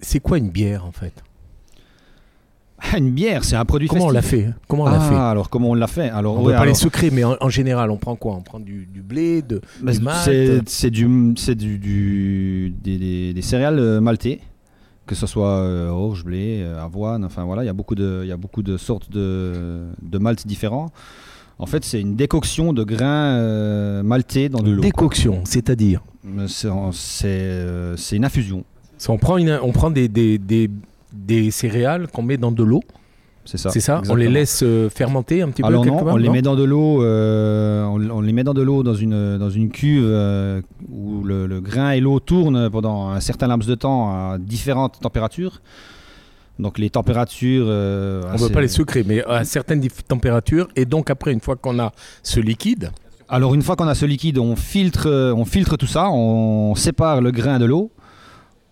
c'est 0.00 0.18
quoi 0.18 0.38
une 0.38 0.50
bière 0.50 0.84
en 0.84 0.90
fait? 0.90 1.12
Une 2.96 3.10
bière, 3.10 3.44
c'est 3.44 3.56
un 3.56 3.64
produit 3.64 3.88
Comment 3.88 4.06
on 4.06 4.10
l'a 4.10 4.22
fait 4.22 4.48
Comment 4.68 4.84
on 4.84 4.90
l'a 4.90 5.00
fait? 5.00 5.14
ah, 5.14 5.30
Alors 5.30 5.50
comment 5.50 5.70
on 5.70 5.74
l'a 5.74 5.86
fait? 5.86 6.10
Alors 6.10 6.38
on 6.38 6.48
ne 6.48 6.52
pas 6.52 6.66
les 6.66 6.74
secrets, 6.74 7.10
mais 7.10 7.24
en, 7.24 7.48
général, 7.48 7.90
on 7.90 7.96
prend 7.96 8.16
quoi? 8.16 8.34
On 8.34 8.42
prend 8.42 8.60
du, 8.60 8.86
blé, 9.02 9.42
de, 9.42 9.60
bah, 9.82 9.92
du 9.92 10.00
C'est 10.66 10.90
du, 10.90 11.34
c'est 11.36 11.54
du, 11.54 12.74
des, 12.82 13.42
céréales 13.42 13.78
euh, 13.78 14.00
maltais, 14.00 14.40
que 15.06 15.14
ce 15.14 15.26
soit 15.26 15.58
euh, 15.58 15.88
orge, 15.88 16.24
blé, 16.24 16.60
euh, 16.62 16.82
avoine. 16.82 17.24
Enfin 17.24 17.44
voilà, 17.44 17.62
il 17.62 17.66
y 17.66 17.70
a 17.70 17.74
beaucoup 17.74 17.94
de, 17.94 18.20
il 18.22 18.28
y 18.28 18.32
a 18.32 18.36
beaucoup 18.36 18.62
de 18.62 18.76
sortes 18.76 19.10
de, 19.10 19.86
de 20.02 20.18
maltes 20.18 20.46
différents. 20.46 20.90
En 21.58 21.66
fait, 21.66 21.84
c'est 21.84 22.00
une 22.00 22.16
décoction 22.16 22.72
de 22.72 22.82
grains 22.82 23.36
euh, 23.36 24.02
maltais 24.02 24.48
dans 24.48 24.60
de 24.60 24.72
l'eau. 24.72 24.82
Décoction, 24.82 25.42
c'est-à-dire? 25.44 26.02
C'est 26.48 26.68
une 28.16 28.24
infusion, 28.24 28.64
On 29.08 29.18
prend, 29.18 29.36
une, 29.36 29.58
on 29.62 29.72
prend 29.72 29.90
des, 29.90 30.08
des, 30.08 30.38
des, 30.38 30.68
des 31.14 31.50
céréales 31.50 32.08
qu'on 32.08 32.22
met 32.22 32.36
dans 32.36 32.52
de 32.52 32.62
l'eau, 32.64 32.82
c'est 33.44 33.58
ça. 33.58 33.70
c'est 33.70 33.80
ça 33.80 34.00
On 34.08 34.14
les 34.14 34.28
laisse 34.28 34.62
euh, 34.62 34.88
fermenter 34.88 35.42
un 35.42 35.50
petit 35.50 35.60
peu 35.62 35.68
Alors 35.68 35.84
quelque 35.84 36.02
non, 36.02 36.12
on 36.12 36.16
les 36.16 36.30
met 36.30 36.40
dans 36.40 36.56
de 36.56 36.64
l'eau, 36.64 37.02
euh, 37.02 37.84
on, 37.84 38.10
on 38.10 38.20
les 38.22 38.32
met 38.32 38.42
dans 38.42 38.54
de 38.54 38.62
l'eau 38.62 38.82
dans 38.82 38.94
une, 38.94 39.36
dans 39.38 39.50
une 39.50 39.70
cuve 39.70 40.04
euh, 40.06 40.62
où 40.90 41.22
le, 41.24 41.46
le 41.46 41.60
grain 41.60 41.90
et 41.90 42.00
l'eau 42.00 42.20
tournent 42.20 42.70
pendant 42.70 43.08
un 43.10 43.20
certain 43.20 43.46
laps 43.46 43.68
de 43.68 43.74
temps 43.74 44.08
à 44.10 44.38
différentes 44.38 44.98
températures. 45.00 45.60
Donc 46.58 46.78
les 46.78 46.88
températures... 46.88 47.66
On 47.66 47.68
ne 48.32 48.38
veut 48.38 48.48
pas 48.48 48.60
les 48.60 48.68
secrets, 48.68 49.04
mais 49.06 49.22
à 49.24 49.44
certaines 49.44 49.86
températures. 50.08 50.68
Et 50.76 50.84
donc 50.86 51.10
après, 51.10 51.32
une 51.32 51.40
fois 51.40 51.56
qu'on 51.56 51.78
a 51.80 51.92
ce 52.22 52.40
liquide, 52.40 52.92
Alors 53.28 53.54
une 53.54 53.62
fois 53.62 53.74
qu'on 53.76 53.88
a 53.88 53.94
ce 53.94 54.06
liquide, 54.06 54.38
on 54.38 54.54
filtre, 54.54 55.32
on 55.36 55.44
filtre 55.44 55.76
tout 55.76 55.86
ça, 55.88 56.08
on 56.10 56.74
sépare 56.76 57.20
le 57.20 57.30
grain 57.30 57.58
de 57.58 57.64
l'eau. 57.64 57.90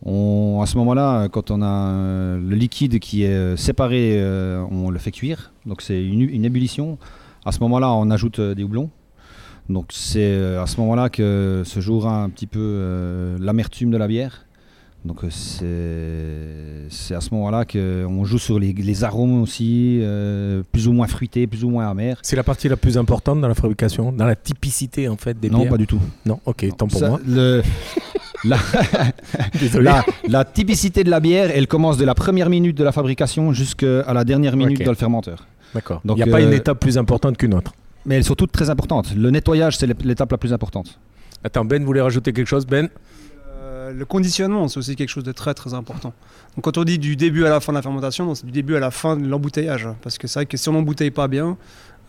On, 0.04 0.60
à 0.62 0.66
ce 0.66 0.76
moment-là, 0.78 1.28
quand 1.28 1.50
on 1.50 1.62
a 1.62 1.66
euh, 1.66 2.38
le 2.40 2.56
liquide 2.56 2.98
qui 2.98 3.22
est 3.22 3.28
euh, 3.28 3.56
séparé, 3.56 4.14
euh, 4.20 4.64
on 4.70 4.90
le 4.90 4.98
fait 4.98 5.12
cuire. 5.12 5.52
Donc 5.66 5.80
c'est 5.82 6.04
une, 6.04 6.22
une 6.22 6.44
ébullition. 6.44 6.98
À 7.44 7.52
ce 7.52 7.60
moment-là, 7.60 7.92
on 7.92 8.10
ajoute 8.10 8.40
des 8.40 8.64
houblons. 8.64 8.90
Donc 9.68 9.86
c'est 9.92 10.56
à 10.56 10.66
ce 10.66 10.80
moment-là 10.80 11.08
que 11.08 11.62
se 11.64 11.78
jouera 11.80 12.22
un 12.22 12.28
petit 12.30 12.46
peu 12.48 12.58
euh, 12.60 13.36
l'amertume 13.40 13.90
de 13.92 13.96
la 13.96 14.08
bière. 14.08 14.44
Donc 15.04 15.20
c'est 15.30 17.14
à 17.14 17.20
ce 17.20 17.34
moment-là 17.34 17.64
qu'on 17.64 18.24
joue 18.24 18.38
sur 18.38 18.58
les, 18.60 18.72
les 18.72 19.04
arômes 19.04 19.42
aussi, 19.42 19.98
euh, 20.02 20.62
plus 20.70 20.86
ou 20.86 20.92
moins 20.92 21.08
fruités, 21.08 21.46
plus 21.48 21.64
ou 21.64 21.70
moins 21.70 21.88
amers. 21.90 22.18
c'est 22.22 22.36
la 22.36 22.44
partie 22.44 22.68
la 22.68 22.76
plus 22.76 22.96
importante 22.98 23.40
dans 23.40 23.48
la 23.48 23.54
fabrication, 23.54 24.12
dans 24.12 24.26
la 24.26 24.36
typicité 24.36 25.08
en 25.08 25.16
fait 25.16 25.38
des 25.40 25.50
non, 25.50 25.60
bières. 25.60 25.70
pas 25.70 25.76
du 25.76 25.86
tout. 25.88 26.00
Non, 26.24 26.38
ok, 26.46 26.66
tant 26.76 26.86
pour 26.86 27.00
Ça, 27.00 27.08
moi. 27.08 27.20
le- 27.26 27.62
la, 28.44 28.58
Désolé. 29.60 29.84
la, 29.84 30.04
la 30.28 30.44
typicité 30.44 31.04
de 31.04 31.10
la 31.10 31.20
bière, 31.20 31.50
elle 31.54 31.66
commence 31.66 31.96
de 31.96 32.04
la 32.04 32.14
première 32.14 32.48
minute 32.50 32.76
de 32.76 32.84
la 32.84 32.92
fabrication 32.92 33.52
jusqu'à 33.52 34.12
la 34.12 34.24
dernière 34.24 34.56
minute 34.56 34.82
dans 34.82 34.90
le 34.90 34.96
fermenteur. 34.96 35.46
D'accord. 35.74 36.00
Il 36.04 36.14
n'y 36.14 36.22
a 36.22 36.26
pas 36.26 36.40
euh, 36.40 36.46
une 36.46 36.52
étape 36.52 36.80
plus 36.80 36.98
importante 36.98 37.36
qu'une 37.36 37.54
autre. 37.54 37.72
Mais 38.04 38.16
elles 38.16 38.24
sont 38.24 38.34
toutes 38.34 38.52
très 38.52 38.68
importantes. 38.68 39.14
Le 39.14 39.30
nettoyage, 39.30 39.76
c'est 39.76 39.86
l'étape 40.04 40.30
la 40.32 40.38
plus 40.38 40.52
importante. 40.52 40.98
Attends, 41.44 41.64
Ben 41.64 41.84
voulait 41.84 42.00
rajouter 42.00 42.32
quelque 42.32 42.48
chose, 42.48 42.66
Ben? 42.66 42.88
Euh, 43.60 43.92
le 43.92 44.04
conditionnement, 44.04 44.68
c'est 44.68 44.78
aussi 44.78 44.96
quelque 44.96 45.08
chose 45.08 45.24
de 45.24 45.32
très 45.32 45.54
très 45.54 45.72
important. 45.74 46.12
Donc, 46.56 46.64
quand 46.64 46.78
on 46.78 46.84
dit 46.84 46.98
du 46.98 47.16
début 47.16 47.44
à 47.46 47.48
la 47.50 47.60
fin 47.60 47.72
de 47.72 47.78
la 47.78 47.82
fermentation, 47.82 48.34
c'est 48.34 48.44
du 48.46 48.52
début 48.52 48.76
à 48.76 48.80
la 48.80 48.90
fin 48.90 49.16
de 49.16 49.26
l'embouteillage. 49.26 49.88
Parce 50.02 50.18
que 50.18 50.26
c'est 50.26 50.40
vrai 50.40 50.46
que 50.46 50.56
si 50.56 50.68
on 50.68 50.72
n'embouteille 50.72 51.10
pas 51.10 51.28
bien, 51.28 51.56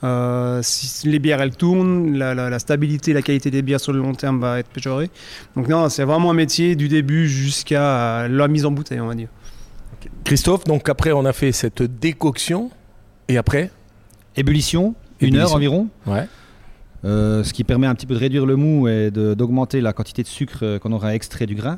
euh, 0.03 0.59
si 0.63 1.07
les 1.07 1.19
bières 1.19 1.41
elles 1.41 1.55
tournent, 1.55 2.17
la, 2.17 2.33
la- 2.33 2.49
la 2.49 2.59
stabilité, 2.59 3.13
la 3.13 3.21
qualité 3.21 3.51
des 3.51 3.61
bières 3.61 3.79
sur 3.79 3.93
le 3.93 3.99
long 3.99 4.13
terme 4.13 4.39
va 4.39 4.59
être 4.59 4.69
péjorée. 4.69 5.09
Donc 5.55 5.67
non, 5.67 5.89
c'est 5.89 6.03
vraiment 6.03 6.31
un 6.31 6.33
métier 6.35 6.75
du 6.75 6.87
début 6.87 7.27
jusqu'à 7.27 8.27
la 8.27 8.47
mise 8.47 8.65
en 8.65 8.71
bouteille, 8.71 8.99
on 8.99 9.07
va 9.07 9.15
dire. 9.15 9.29
Christophe, 10.25 10.65
donc 10.65 10.89
après 10.89 11.11
on 11.11 11.25
a 11.25 11.33
fait 11.33 11.51
cette 11.51 11.83
décoction, 11.83 12.71
et 13.27 13.37
après? 13.37 13.71
Ébullition, 14.35 14.95
une 15.21 15.37
heure 15.37 15.53
environ. 15.53 15.87
Ouais. 16.05 16.27
Euh, 17.05 17.43
ce 17.43 17.53
qui 17.53 17.63
permet 17.63 17.87
un 17.87 17.95
petit 17.95 18.05
peu 18.05 18.13
de 18.13 18.19
réduire 18.19 18.45
le 18.45 18.55
mou 18.55 18.87
et 18.87 19.11
d'augmenter 19.11 19.81
la 19.81 19.93
quantité 19.93 20.23
de 20.23 20.27
sucre 20.27 20.59
euh, 20.63 20.79
qu'on 20.79 20.91
aura 20.93 21.13
extrait 21.15 21.45
du 21.45 21.55
grain. 21.55 21.77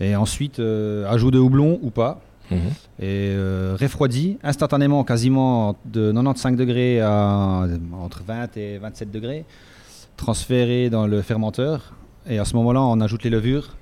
Et 0.00 0.16
ensuite, 0.16 0.58
euh, 0.60 1.10
ajout 1.10 1.30
de 1.30 1.38
houblon 1.38 1.78
ou 1.82 1.90
pas. 1.90 2.20
Mhm. 2.50 2.58
et 3.00 3.30
euh, 3.32 3.76
refroidi 3.80 4.38
instantanément, 4.42 5.02
quasiment 5.04 5.76
de 5.86 6.12
95 6.12 6.56
degrés 6.56 7.00
à 7.00 7.66
entre 8.02 8.22
20 8.26 8.56
et 8.56 8.78
27 8.78 9.10
degrés, 9.10 9.44
transféré 10.16 10.90
dans 10.90 11.06
le 11.06 11.22
fermenteur. 11.22 11.92
Et 12.28 12.38
à 12.38 12.44
ce 12.44 12.54
moment-là, 12.56 12.80
on 12.82 13.00
ajoute 13.00 13.24
les 13.24 13.30
levures. 13.30 13.76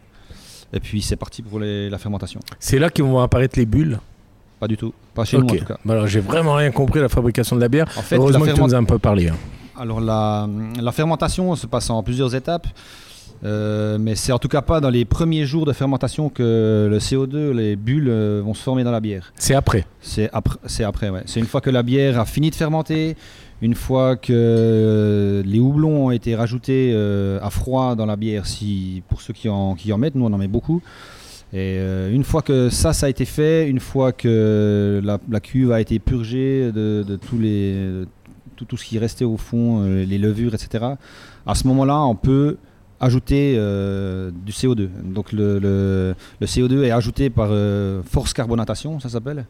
Et 0.72 0.80
puis 0.80 1.02
c'est 1.02 1.16
parti 1.16 1.42
pour 1.42 1.60
les- 1.60 1.90
la 1.90 1.98
fermentation. 1.98 2.40
C'est 2.58 2.78
là 2.78 2.88
qu'ils 2.88 3.04
vont 3.04 3.20
apparaître 3.20 3.58
les 3.58 3.66
bulles? 3.66 3.98
Pas 4.58 4.68
du 4.68 4.76
tout. 4.76 4.94
Pas 5.14 5.24
chez 5.24 5.36
nous 5.38 5.44
Ok. 5.44 5.52
en 5.52 5.56
tout 5.56 5.64
cas. 5.66 5.76
Alors 5.88 6.06
j'ai 6.06 6.20
vraiment 6.20 6.54
rien 6.54 6.70
compris 6.70 7.00
à 7.00 7.02
la 7.02 7.08
fabrication 7.08 7.56
de 7.56 7.60
la 7.60 7.68
bière. 7.68 7.86
En 7.98 8.02
fait, 8.02 8.16
Heureusement 8.16 8.44
que 8.46 8.52
tu 8.52 8.60
nous 8.60 8.74
as 8.74 8.78
un 8.78 8.84
peu 8.84 8.98
parlé. 8.98 9.28
hein. 9.28 9.36
Alors 9.78 10.00
la, 10.00 10.48
la 10.80 10.92
fermentation 10.92 11.54
se 11.56 11.66
passe 11.66 11.90
en 11.90 12.02
plusieurs 12.02 12.34
étapes. 12.34 12.66
Euh, 13.44 13.98
mais 13.98 14.14
c'est 14.14 14.30
en 14.32 14.38
tout 14.38 14.48
cas 14.48 14.62
pas 14.62 14.80
dans 14.80 14.90
les 14.90 15.04
premiers 15.04 15.46
jours 15.46 15.66
de 15.66 15.72
fermentation 15.72 16.28
que 16.28 16.86
le 16.88 16.98
CO2, 16.98 17.50
les 17.50 17.74
bulles 17.74 18.08
euh, 18.08 18.40
vont 18.44 18.54
se 18.54 18.62
former 18.62 18.84
dans 18.84 18.92
la 18.92 19.00
bière. 19.00 19.32
C'est 19.34 19.54
après. 19.54 19.84
C'est 20.00 20.30
après, 20.32 20.58
c'est 20.66 20.84
après, 20.84 21.10
ouais. 21.10 21.22
C'est 21.26 21.40
une 21.40 21.46
fois 21.46 21.60
que 21.60 21.70
la 21.70 21.82
bière 21.82 22.20
a 22.20 22.24
fini 22.24 22.50
de 22.50 22.54
fermenter, 22.54 23.16
une 23.60 23.74
fois 23.74 24.16
que 24.16 24.32
euh, 24.32 25.42
les 25.44 25.58
houblons 25.58 26.06
ont 26.06 26.10
été 26.12 26.36
rajoutés 26.36 26.94
à 27.42 27.50
froid 27.50 27.96
dans 27.96 28.06
la 28.06 28.16
bière, 28.16 28.46
si, 28.46 29.02
pour 29.08 29.20
ceux 29.20 29.32
qui 29.32 29.48
en, 29.48 29.74
qui 29.74 29.92
en 29.92 29.98
mettent, 29.98 30.14
nous 30.14 30.24
on 30.24 30.32
en 30.32 30.38
met 30.38 30.48
beaucoup. 30.48 30.80
Et 31.54 31.76
une 32.10 32.24
fois 32.24 32.40
que 32.40 32.70
ça, 32.70 32.94
ça 32.94 33.06
a 33.06 33.08
été 33.10 33.26
fait, 33.26 33.68
une 33.68 33.80
fois 33.80 34.12
que 34.12 35.02
la, 35.04 35.18
la 35.30 35.40
cuve 35.40 35.70
a 35.70 35.82
été 35.82 35.98
purgée 35.98 36.72
de, 36.72 37.04
de 37.06 37.16
tous 37.16 37.38
les, 37.38 37.74
de 37.74 38.08
tout, 38.56 38.64
tout 38.64 38.78
ce 38.78 38.86
qui 38.86 38.98
restait 38.98 39.26
au 39.26 39.36
fond, 39.36 39.84
les 39.84 40.16
levures, 40.16 40.54
etc., 40.54 40.94
à 41.44 41.54
ce 41.54 41.66
moment-là, 41.66 42.00
on 42.00 42.14
peut 42.14 42.56
ajouter 43.02 43.56
euh, 43.58 44.30
du 44.30 44.52
CO2. 44.52 44.88
Donc 45.04 45.32
le, 45.32 45.58
le- 45.58 46.14
le 46.40 46.46
CO2 46.46 46.84
est 46.84 46.90
ajouté 46.92 47.28
par 47.28 47.48
euh, 47.50 48.02
force 48.04 48.32
carbonatation, 48.32 48.98
ça 49.00 49.08
s'appelle. 49.10 49.44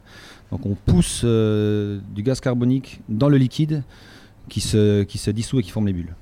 Donc 0.51 0.67
on 0.67 0.75
pousse 0.75 1.23
euh, 1.25 2.01
du 2.15 2.23
gaz 2.23 2.41
carbonique 2.41 3.01
dans 3.09 3.29
le 3.29 3.37
liquide 3.37 3.85
qui 4.49 4.61
se, 4.61 5.03
qui 5.05 5.19
se 5.19 5.31
dissout 5.31 5.61
et 5.61 5.63
qui 5.63 5.71
forme 5.71 5.87
les 5.87 5.93
bulles. 5.93 6.15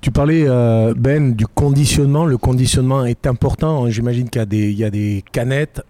Tu 0.00 0.12
parlais, 0.12 0.44
euh, 0.46 0.94
Ben, 0.96 1.34
du 1.34 1.46
conditionnement. 1.46 2.24
Le 2.24 2.38
conditionnement 2.38 3.04
est 3.04 3.26
important. 3.26 3.90
J'imagine 3.90 4.30
qu'il 4.30 4.40
y 4.74 4.84
a 4.84 4.90
des, 4.90 5.24
canettes 5.32 5.82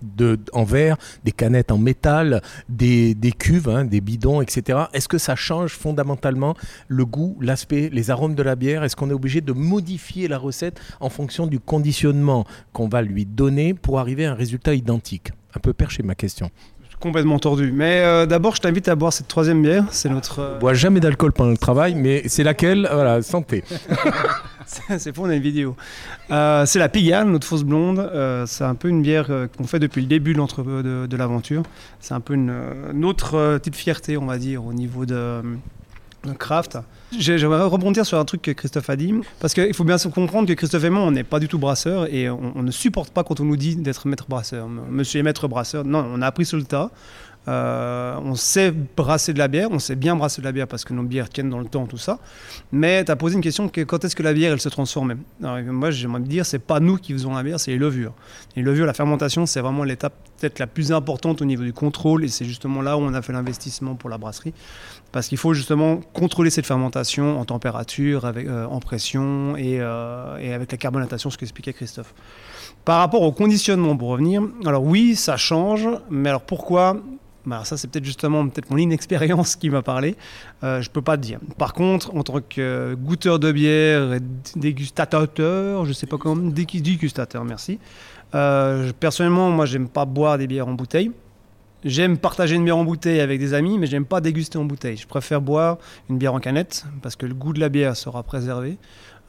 en 0.54 0.64
verre, 0.64 0.96
des 1.24 1.32
canettes 1.32 1.70
en 1.70 1.76
métal, 1.76 2.40
des, 2.70 3.14
des 3.14 3.32
cuves, 3.32 3.68
hein, 3.68 3.84
des 3.84 4.00
bidons, 4.00 4.40
etc. 4.40 4.78
Est-ce 4.94 5.08
que 5.08 5.18
ça 5.18 5.36
change 5.36 5.72
fondamentalement 5.72 6.54
le 6.88 7.04
goût, 7.04 7.36
l'aspect, 7.42 7.90
les 7.92 8.10
arômes 8.10 8.34
de 8.34 8.42
la 8.42 8.56
bière? 8.56 8.82
Est-ce 8.82 8.96
qu'on 8.96 9.10
est 9.10 9.14
obligé 9.14 9.42
de 9.42 9.52
modifier 9.52 10.26
la 10.26 10.38
recette 10.38 10.80
en 11.00 11.10
fonction 11.10 11.46
du 11.46 11.60
conditionnement 11.60 12.46
qu'on 12.72 12.88
va 12.88 13.02
lui 13.02 13.26
donner 13.26 13.74
pour 13.74 13.98
arriver 13.98 14.24
à 14.24 14.32
un 14.32 14.34
résultat 14.34 14.74
identique? 14.74 15.32
Un 15.54 15.60
peu 15.60 15.74
perché 15.74 16.02
ma 16.02 16.14
question. 16.14 16.50
Complètement 17.00 17.38
tordu. 17.38 17.70
Mais 17.72 18.00
euh, 18.02 18.26
d'abord, 18.26 18.56
je 18.56 18.61
t'invite 18.61 18.88
à 18.88 18.96
boire 18.96 19.12
cette 19.12 19.28
troisième 19.28 19.62
bière. 19.62 19.84
C'est 19.90 20.08
notre. 20.08 20.40
euh, 20.40 20.54
Je 20.56 20.61
bois 20.61 20.74
jamais 20.74 20.98
d'alcool 21.00 21.32
pendant 21.32 21.50
le 21.50 21.56
travail, 21.56 21.94
mais 21.94 22.22
c'est 22.26 22.42
laquelle 22.42 22.88
Voilà, 22.92 23.22
santé. 23.22 23.62
C'est 24.98 25.12
pour 25.12 25.24
on 25.24 25.30
une 25.30 25.40
vidéo. 25.40 25.76
Euh, 26.30 26.66
c'est 26.66 26.78
la 26.78 26.90
Pigalle, 26.90 27.26
notre 27.28 27.46
fausse 27.46 27.62
blonde. 27.64 27.98
Euh, 28.00 28.44
c'est 28.46 28.64
un 28.64 28.74
peu 28.74 28.88
une 28.88 29.00
bière 29.00 29.26
euh, 29.30 29.46
qu'on 29.56 29.64
fait 29.64 29.78
depuis 29.78 30.02
le 30.02 30.06
début 30.08 30.34
de, 30.34 30.38
l'entre- 30.38 30.62
de, 30.62 31.06
de 31.06 31.16
l'aventure. 31.16 31.62
C'est 32.00 32.12
un 32.12 32.20
peu 32.20 32.34
une, 32.34 32.50
euh, 32.50 32.92
notre 32.92 33.34
euh, 33.37 33.58
petite 33.58 33.76
fierté, 33.76 34.18
on 34.18 34.26
va 34.26 34.37
dire, 34.37 34.62
au 34.66 34.74
niveau 34.74 35.04
euh, 35.11 35.40
de 35.40 35.56
craft. 36.34 36.78
J'ai- 37.18 37.38
J'aimerais 37.38 37.62
rebondir 37.62 38.04
sur 38.04 38.18
un 38.18 38.24
truc 38.24 38.42
que 38.42 38.50
Christophe 38.50 38.90
a 38.90 38.96
dit, 38.96 39.14
parce 39.40 39.54
qu'il 39.54 39.72
faut 39.74 39.84
bien 39.84 39.96
se 39.98 40.08
comprendre 40.08 40.46
que 40.48 40.52
Christophe 40.52 40.84
et 40.84 40.90
moi, 40.90 41.02
on 41.02 41.10
n'est 41.10 41.24
pas 41.24 41.40
du 41.40 41.48
tout 41.48 41.58
brasseurs 41.58 42.12
et 42.12 42.28
on, 42.28 42.52
on 42.54 42.62
ne 42.62 42.70
supporte 42.70 43.10
pas 43.10 43.24
quand 43.24 43.40
on 43.40 43.44
nous 43.44 43.56
dit 43.56 43.76
d'être 43.76 44.06
maître 44.06 44.26
brasseur. 44.28 44.68
Monsieur 44.68 45.20
est 45.20 45.22
maître 45.22 45.48
brasseur. 45.48 45.84
Non, 45.84 46.04
on 46.12 46.20
a 46.22 46.26
appris 46.26 46.44
sur 46.44 46.56
le 46.58 46.64
tas. 46.64 46.90
Euh, 47.48 48.18
on 48.22 48.34
sait 48.34 48.70
brasser 48.70 49.32
de 49.32 49.38
la 49.38 49.48
bière, 49.48 49.68
on 49.70 49.78
sait 49.78 49.96
bien 49.96 50.14
brasser 50.16 50.42
de 50.42 50.46
la 50.46 50.52
bière 50.52 50.68
parce 50.68 50.84
que 50.84 50.92
nos 50.92 51.02
bières 51.02 51.30
tiennent 51.30 51.48
dans 51.48 51.61
le 51.61 51.66
temps, 51.66 51.87
tout 51.87 51.96
ça. 51.96 52.18
Mais 52.72 53.04
tu 53.04 53.11
as 53.11 53.16
posé 53.16 53.37
une 53.37 53.40
question 53.40 53.68
que 53.68 53.80
quand 53.80 54.04
est-ce 54.04 54.14
que 54.14 54.22
la 54.22 54.34
bière 54.34 54.52
elle 54.52 54.61
se 54.61 54.68
transforme 54.68 55.14
Moi, 55.40 55.90
j'aimerais 55.90 56.20
dire, 56.20 56.44
c'est 56.44 56.58
pas 56.58 56.78
nous 56.78 56.96
qui 56.96 57.12
faisons 57.14 57.34
la 57.34 57.42
bière, 57.42 57.58
c'est 57.58 57.70
les 57.70 57.78
levures. 57.78 58.12
Les 58.54 58.62
levures, 58.62 58.84
la 58.84 58.92
fermentation, 58.92 59.46
c'est 59.46 59.61
vraiment 59.61 59.84
l'étape 59.84 60.12
peut-être 60.38 60.58
la 60.58 60.66
plus 60.66 60.92
importante 60.92 61.40
au 61.40 61.44
niveau 61.46 61.64
du 61.64 61.72
contrôle 61.72 62.24
et 62.24 62.28
c'est 62.28 62.44
justement 62.44 62.82
là 62.82 62.98
où 62.98 63.00
on 63.00 63.14
a 63.14 63.22
fait 63.22 63.32
l'investissement 63.32 63.94
pour 63.94 64.11
la 64.11 64.18
brasserie. 64.18 64.52
Parce 65.11 65.28
qu'il 65.28 65.38
faut 65.38 65.54
justement 65.54 66.00
contrôler 66.12 66.50
cette 66.50 66.66
fermentation 66.66 67.40
en 67.40 67.44
température, 67.46 68.26
euh, 68.26 68.66
en 68.66 68.80
pression 68.80 69.56
et, 69.56 69.78
euh, 69.80 70.37
et 70.38 70.52
avec 70.52 70.70
la 70.70 70.76
carbonatation, 70.76 71.30
ce 71.30 71.38
qu'expliquait 71.38 71.72
Christophe. 71.72 72.12
Par 72.84 72.98
rapport 72.98 73.22
au 73.22 73.32
conditionnement, 73.32 73.96
pour 73.96 74.08
revenir, 74.08 74.42
alors 74.66 74.84
oui, 74.84 75.16
ça 75.16 75.37
change, 75.37 75.88
mais 76.11 76.28
alors 76.28 76.42
pourquoi 76.42 76.98
bah, 77.48 77.62
ça, 77.64 77.76
c'est 77.76 77.88
peut-être 77.90 78.04
justement 78.04 78.46
peut-être 78.48 78.70
mon 78.70 78.76
inexpérience 78.76 79.56
qui 79.56 79.70
m'a 79.70 79.82
parlé. 79.82 80.16
Euh, 80.62 80.82
je 80.82 80.90
peux 80.90 81.02
pas 81.02 81.16
te 81.16 81.22
dire. 81.22 81.38
Par 81.56 81.72
contre, 81.72 82.14
en 82.14 82.22
tant 82.22 82.40
que 82.40 82.94
goûteur 82.94 83.38
de 83.38 83.50
bière 83.52 84.14
et 84.14 84.20
dégustateur, 84.56 85.84
je 85.84 85.92
sais 85.92 86.06
pas 86.06 86.18
comment, 86.18 86.37
dég- 86.50 86.80
dégustateur, 86.82 87.44
merci. 87.44 87.78
Euh, 88.34 88.92
personnellement, 89.00 89.50
moi, 89.50 89.66
j'aime 89.66 89.88
pas 89.88 90.04
boire 90.04 90.38
des 90.38 90.46
bières 90.46 90.68
en 90.68 90.74
bouteille. 90.74 91.11
J'aime 91.84 92.18
partager 92.18 92.56
une 92.56 92.64
bière 92.64 92.76
en 92.76 92.84
bouteille 92.84 93.20
avec 93.20 93.38
des 93.38 93.54
amis, 93.54 93.78
mais 93.78 93.87
j'aime 93.87 94.04
pas 94.04 94.20
déguster 94.20 94.58
en 94.58 94.64
bouteille. 94.64 94.96
Je 94.96 95.06
préfère 95.06 95.40
boire 95.40 95.78
une 96.11 96.18
bière 96.18 96.34
en 96.34 96.40
canette 96.40 96.84
parce 97.02 97.14
que 97.16 97.24
le 97.24 97.34
goût 97.34 97.52
de 97.52 97.61
la 97.61 97.68
bière 97.68 97.96
sera 97.96 98.22
préservé. 98.24 98.78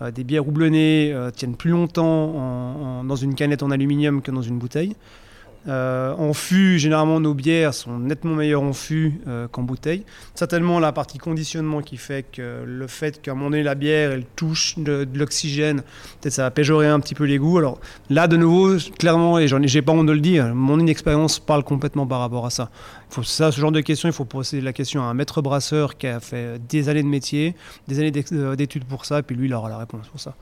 Euh, 0.02 0.12
des 0.12 0.24
bières 0.24 0.48
houblonnées 0.48 1.12
euh, 1.14 1.30
tiennent 1.30 1.56
plus 1.56 1.72
longtemps 1.72 3.04
dans 3.04 3.16
une 3.16 3.36
canette 3.36 3.62
en 3.64 3.70
aluminium 3.70 4.22
que 4.22 4.32
dans 4.32 4.42
une 4.42 4.58
bouteille. 4.58 4.96
Euh, 5.70 6.16
en 6.18 6.34
fût, 6.34 6.80
généralement, 6.80 7.20
nos 7.20 7.36
bières 7.36 7.76
sont 7.76 8.00
nettement 8.00 8.34
meilleures 8.34 8.64
en 8.64 8.74
fût 8.74 9.22
euh, 9.28 9.48
qu'en 9.48 9.62
bouteille. 9.62 10.04
Certainement, 10.34 10.80
la 10.80 10.92
partie 10.92 11.20
conditionnement 11.20 11.82
qui 11.82 11.98
fait 11.98 12.26
que 12.32 12.64
le 12.66 12.88
fait 12.88 13.22
qu'à 13.22 13.32
un 13.32 13.36
moment 13.36 13.52
donné, 13.52 13.62
la 13.62 13.76
bière, 13.76 14.12
elle 14.12 14.26
touche 14.36 14.80
de, 14.80 15.08
l'oxygène, 15.14 15.82
peut-être 16.22 16.34
ça 16.34 16.44
va 16.44 16.52
péjorer 16.52 16.88
un 16.88 17.00
petit 17.00 17.14
peu 17.14 17.26
les 17.26 17.38
goûts. 17.38 17.60
Alors 17.60 17.80
là, 18.10 18.28
de 18.28 18.36
nouveau, 18.36 18.78
clairement, 18.98 19.38
et 19.38 19.48
j'ai 19.48 19.82
pas 19.82 19.92
honte 19.92 20.08
de 20.08 20.12
le 20.12 20.22
dire, 20.22 20.56
mon 20.56 20.80
inexpérience 20.80 21.40
parle 21.40 21.64
complètement 21.64 22.08
par 22.08 22.20
rapport 22.20 22.48
à 22.48 22.50
ça. 22.50 22.72
Il 23.12 23.14
faut, 23.14 23.24
ça, 23.24 23.52
ce 23.52 23.62
genre 23.62 23.72
de 23.72 23.82
questions, 23.82 24.10
il 24.10 24.14
faut 24.14 24.26
poser 24.26 24.62
la 24.62 24.74
question 24.74 25.04
à 25.04 25.06
un 25.06 25.14
maître 25.14 25.42
brasseur 25.42 25.98
qui 25.98 26.08
a 26.08 26.20
fait 26.20 26.60
des 26.68 26.90
années 26.90 27.04
de 27.04 27.08
métier, 27.08 27.56
des 27.88 28.00
années 28.00 28.12
euh, 28.32 28.56
d'études 28.56 28.86
pour 28.86 29.06
ça, 29.06 29.20
et 29.20 29.22
puis 29.22 29.36
lui, 29.36 29.48
il 29.48 29.54
aura 29.54 29.70
la 29.70 29.78
réponse 29.78 30.08
pour 30.08 30.20
ça. 30.20 30.36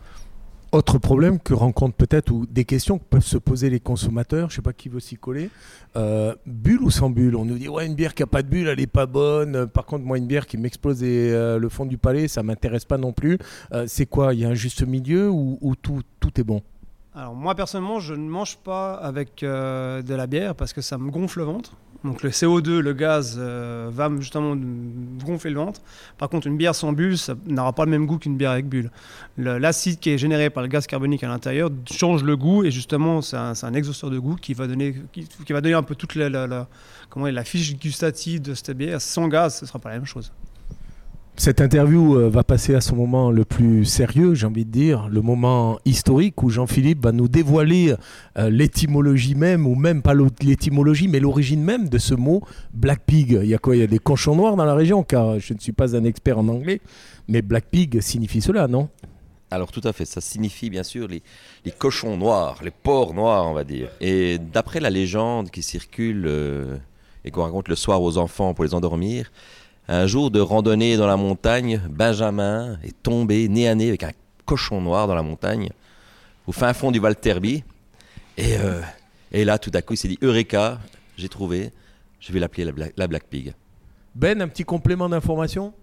Autre 0.74 0.98
problème 0.98 1.40
que 1.40 1.54
rencontrent 1.54 1.96
peut-être, 1.96 2.30
ou 2.32 2.46
des 2.46 2.66
questions 2.66 2.98
que 2.98 3.04
peuvent 3.06 3.26
se 3.26 3.38
poser 3.38 3.70
les 3.70 3.80
consommateurs, 3.80 4.50
je 4.50 4.56
ne 4.56 4.58
sais 4.58 4.62
pas 4.62 4.74
qui 4.74 4.90
veut 4.90 5.00
s'y 5.00 5.16
coller, 5.16 5.50
euh, 5.96 6.36
bulle 6.46 6.82
ou 6.82 6.92
sans 6.92 7.10
bulle 7.10 7.38
On 7.38 7.46
nous 7.46 7.58
dit, 7.58 7.70
ouais, 7.70 7.86
une 7.86 7.96
bière 7.96 8.14
qui 8.14 8.22
n'a 8.22 8.28
pas 8.28 8.44
de 8.44 8.50
bulle, 8.50 8.68
elle 8.68 8.80
n'est 8.80 8.86
pas 8.86 9.06
bonne. 9.06 9.68
Par 9.68 9.86
contre, 9.86 10.04
moi, 10.04 10.18
une 10.18 10.28
bière 10.28 10.46
qui 10.46 10.58
m'explose 10.58 11.00
euh, 11.04 11.58
le 11.58 11.70
fond 11.70 11.86
du 11.86 11.98
palais, 11.98 12.28
ça 12.28 12.42
ne 12.42 12.48
m'intéresse 12.48 12.84
pas 12.84 12.98
non 12.98 13.14
plus. 13.14 13.38
Euh, 13.72 13.86
c'est 13.88 14.06
quoi? 14.08 14.34
Il 14.34 14.42
y 14.42 14.46
a 14.46 14.50
un 14.50 14.56
juste 14.56 14.86
milieu 14.86 15.30
ou, 15.30 15.74
tout, 15.82 16.02
tout 16.20 16.38
est 16.40 16.44
bon? 16.44 16.62
Alors 17.18 17.34
moi 17.34 17.56
personnellement, 17.56 18.00
je 18.00 18.14
ne 18.14 18.30
mange 18.30 18.58
pas 18.58 18.94
avec 18.94 19.40
de 19.42 20.14
la 20.14 20.28
bière 20.28 20.54
parce 20.54 20.72
que 20.72 20.82
ça 20.82 20.98
me 20.98 21.10
gonfle 21.10 21.40
le 21.40 21.46
ventre. 21.46 21.74
Donc 22.04 22.22
le 22.22 22.30
CO2, 22.30 22.78
le 22.78 22.94
gaz, 22.94 23.38
euh, 23.40 23.90
va 23.92 24.10
justement 24.20 24.56
gonfler 25.26 25.50
le 25.50 25.58
ventre. 25.58 25.82
Par 26.18 26.30
contre, 26.30 26.46
une 26.46 26.56
bière 26.56 26.76
sans 26.76 26.94
bulle, 26.94 27.18
ça 27.18 27.34
n'aura 27.48 27.74
pas 27.74 27.86
le 27.86 27.92
même 27.92 28.06
goût 28.06 28.20
qu'une 28.20 28.38
bière 28.38 28.52
avec 28.52 28.68
bulle. 28.68 28.92
L'acide 29.38 30.00
qui 30.00 30.12
est 30.12 30.18
généré 30.18 30.50
par 30.50 30.62
le 30.62 30.70
gaz 30.70 30.86
carbonique 30.86 31.24
à 31.24 31.28
l'intérieur 31.28 31.72
change 31.92 32.24
le 32.24 32.38
goût 32.38 32.64
et 32.64 32.72
justement, 32.72 33.22
c'est 33.22 33.38
un, 33.38 33.54
un, 33.62 33.74
exhausteur 33.74 34.10
de 34.10 34.20
goût 34.20 34.36
qui 34.36 34.54
va 34.54 34.68
donner, 34.68 34.96
un 35.74 35.84
peu 35.84 35.96
toute 35.96 36.16
la, 36.16 36.30
la 36.30 37.44
fiche 37.44 37.78
gustative 37.78 38.42
de 38.42 38.54
cette 38.54 38.72
bière. 38.72 39.02
Sans 39.02 39.28
gaz, 39.28 39.58
ce 39.58 39.66
ne 39.66 39.68
sera 39.68 39.80
pas 39.80 39.90
la 39.90 39.96
même 39.96 40.06
chose. 40.06 40.32
Cette 41.40 41.62
interview 41.62 42.18
euh, 42.18 42.30
va 42.30 42.44
passer 42.44 42.74
à 42.74 42.82
son 42.82 42.96
moment 42.96 43.30
le 43.30 43.46
plus 43.46 43.86
sérieux, 43.86 44.34
j'ai 44.34 44.48
envie 44.48 44.66
de 44.66 44.72
dire, 44.72 45.08
le 45.08 45.22
moment 45.22 45.78
historique 45.86 46.42
où 46.42 46.50
Jean-Philippe 46.50 47.04
va 47.04 47.12
nous 47.12 47.28
dévoiler 47.28 47.94
euh, 48.40 48.50
l'étymologie 48.50 49.36
même, 49.36 49.68
ou 49.68 49.76
même 49.76 50.02
pas 50.02 50.16
l'étymologie, 50.42 51.08
mais 51.08 51.20
l'origine 51.20 51.62
même 51.62 51.90
de 51.90 52.00
ce 52.00 52.16
mot 52.16 52.42
Black 52.74 53.04
Pig. 53.06 53.40
Il 53.44 53.48
y 53.48 53.54
a 53.54 53.60
quoi? 53.60 53.76
Il 53.76 53.80
y 53.80 53.84
a 53.84 53.88
des 53.88 54.00
cochons 54.00 54.36
noirs 54.36 54.56
dans 54.56 54.66
la 54.66 54.74
région, 54.74 55.04
car 55.04 55.40
je 55.40 55.54
ne 55.54 55.60
suis 55.60 55.74
pas 55.74 55.96
un 55.96 56.06
expert 56.06 56.40
en 56.40 56.48
anglais, 56.48 56.82
mais 57.28 57.44
Black 57.44 57.66
Pig 57.70 58.02
signifie 58.02 58.42
cela, 58.42 58.68
non? 58.68 58.90
Alors 59.52 59.72
tout 59.72 59.82
à 59.84 59.94
fait, 59.94 60.06
ça 60.06 60.22
signifie 60.22 60.72
bien 60.72 60.84
sûr 60.84 61.08
les, 61.08 61.22
cochons 61.72 62.18
noirs, 62.18 62.60
les 62.64 62.72
porcs 62.72 63.14
noirs 63.14 63.46
on 63.48 63.54
va 63.54 63.64
dire. 63.64 63.90
Et 64.02 64.40
d'après 64.40 64.80
la 64.80 64.90
légende 64.90 65.52
qui 65.52 65.62
circule 65.62 66.26
euh, 66.26 66.78
et 67.24 67.32
qu'on 67.32 67.44
raconte 67.44 67.70
le 67.70 67.76
soir 67.76 68.02
aux 68.02 68.18
enfants 68.18 68.54
pour 68.54 68.66
les 68.66 68.74
endormir, 68.74 69.32
un 69.88 70.08
jour 70.08 70.32
de 70.32 70.40
randonnée 70.40 70.98
dans 70.98 71.08
la 71.08 71.18
montagne, 71.18 71.82
Benjamin 71.90 72.78
est 72.84 73.02
tombé 73.02 73.48
nez 73.48 73.68
à 73.68 73.76
nez 73.76 73.88
avec 73.88 74.04
un 74.04 74.12
cochon 74.46 74.82
noir 74.82 75.08
dans 75.08 75.16
la 75.16 75.24
montagne, 75.24 75.70
au 76.46 76.52
fin 76.52 76.74
fond 76.74 76.92
du 76.92 77.00
Val 77.00 77.16
Terbi. 77.16 77.64
Et, 78.38 78.58
euh, 78.58 78.82
et 79.32 79.46
là, 79.46 79.58
tout 79.58 79.72
à 79.74 79.82
coup, 79.82 79.94
il 79.94 79.98
s'est 79.98 80.08
dit 80.08 80.20
Eureka, 80.22 80.80
j'ai 81.18 81.30
trouvé, 81.30 81.72
je 82.20 82.32
vais 82.32 82.40
l'appeler 82.40 82.72
la, 82.96 83.08
Black 83.08 83.24
Pig. 83.26 83.54
Ben, 84.16 84.42
un 84.42 84.48
petit 84.48 84.64
complément 84.64 85.10
d'information? 85.10 85.74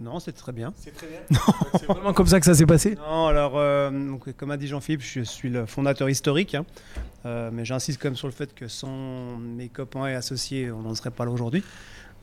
Non, 0.00 0.18
c'est 0.18 0.32
très 0.32 0.52
bien. 0.52 0.72
C'est 0.76 0.92
très 0.92 1.06
bien. 1.06 1.20
c'est 1.78 1.86
vraiment 1.86 2.14
comme 2.14 2.26
ça 2.26 2.40
que 2.40 2.46
ça 2.46 2.54
s'est 2.54 2.66
passé? 2.66 2.96
Non, 2.96 3.26
alors, 3.26 3.52
euh, 3.56 4.16
comme 4.36 4.50
a 4.50 4.56
dit 4.56 4.66
Jean-Philippe, 4.66 5.02
je 5.02 5.20
suis 5.20 5.50
le 5.50 5.66
fondateur 5.66 6.08
historique. 6.08 6.54
Hein. 6.54 6.64
Euh, 7.26 7.50
mais 7.52 7.66
j'insiste 7.66 8.00
quand 8.00 8.08
même 8.08 8.16
sur 8.16 8.26
le 8.26 8.32
fait 8.32 8.54
que 8.54 8.66
sans 8.66 9.36
mes 9.36 9.68
copains 9.68 10.06
et 10.06 10.14
associés, 10.14 10.70
on 10.70 10.80
n'en 10.80 10.94
serait 10.94 11.10
pas 11.10 11.26
là 11.26 11.30
aujourd'hui. 11.30 11.62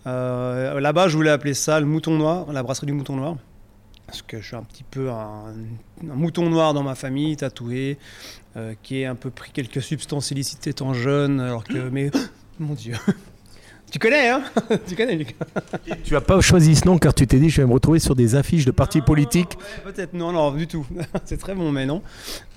Euh, 0.05 0.79
là-bas, 0.79 1.07
je 1.07 1.15
voulais 1.15 1.31
appeler 1.31 1.53
ça 1.53 1.79
le 1.79 1.85
mouton 1.85 2.17
noir, 2.17 2.51
la 2.51 2.63
brasserie 2.63 2.87
du 2.87 2.93
mouton 2.93 3.15
noir. 3.15 3.37
Parce 4.05 4.21
que 4.21 4.39
je 4.39 4.45
suis 4.45 4.55
un 4.55 4.63
petit 4.63 4.85
peu 4.89 5.09
un, 5.09 5.53
mouton 6.01 6.49
noir 6.49 6.73
dans 6.73 6.83
ma 6.83 6.95
famille, 6.95 7.35
tatoué, 7.35 7.97
euh, 8.55 8.73
qui 8.81 9.03
a 9.03 9.11
un 9.11 9.15
peu 9.15 9.29
pris 9.29 9.51
quelques 9.51 9.81
substances 9.81 10.31
illicites 10.31 10.65
étant 10.67 10.93
jeune, 10.93 11.39
alors 11.39 11.63
que. 11.63 11.89
Mais. 11.89 12.09
Mon 12.59 12.73
Dieu 12.73 12.95
tu 13.91 13.99
connais, 13.99 14.29
hein? 14.29 14.41
Tu 14.87 14.95
connais, 14.95 15.15
Lucas? 15.15 15.45
Tu 16.03 16.13
n'as 16.13 16.21
pas 16.21 16.41
choisi 16.41 16.75
ce 16.75 16.87
nom 16.87 16.97
car 16.97 17.13
tu 17.13 17.27
t'es 17.27 17.37
dit 17.37 17.49
je 17.49 17.61
vais 17.61 17.67
me 17.67 17.73
retrouver 17.73 17.99
sur 17.99 18.15
des 18.15 18.33
affiches 18.33 18.65
de 18.65 18.71
partis 18.71 19.01
politiques. 19.01 19.57
Peut-être, 19.83 20.13
non, 20.13 20.31
non, 20.31 20.51
du 20.51 20.65
tout. 20.65 20.87
c'est 21.25 21.37
très 21.37 21.53
bon, 21.53 21.71
mais 21.71 21.85
non. 21.85 22.01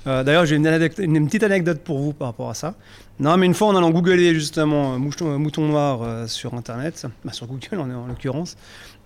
Euh, 0.06 0.24
d'ailleurs, 0.24 0.46
j'ai 0.46 0.56
une, 0.56 0.66
une, 0.98 1.26
petite 1.26 1.42
anecdote 1.42 1.80
pour 1.82 1.98
vous 1.98 2.12
par 2.12 2.28
rapport 2.28 2.48
à 2.48 2.54
ça. 2.54 2.74
Non, 3.20 3.36
mais 3.36 3.46
une 3.46 3.54
fois 3.54 3.68
en 3.68 3.76
allant 3.76 3.90
googler 3.90 4.34
justement 4.34 4.94
euh, 4.94 4.98
mouton, 4.98 5.34
euh, 5.34 5.38
mouton 5.38 5.68
noir 5.68 6.28
sur 6.28 6.54
Internet, 6.54 7.06
bah, 7.24 7.32
sur 7.32 7.46
Google 7.46 7.78
en, 7.78 7.90
en 7.90 8.06
l'occurrence, 8.06 8.56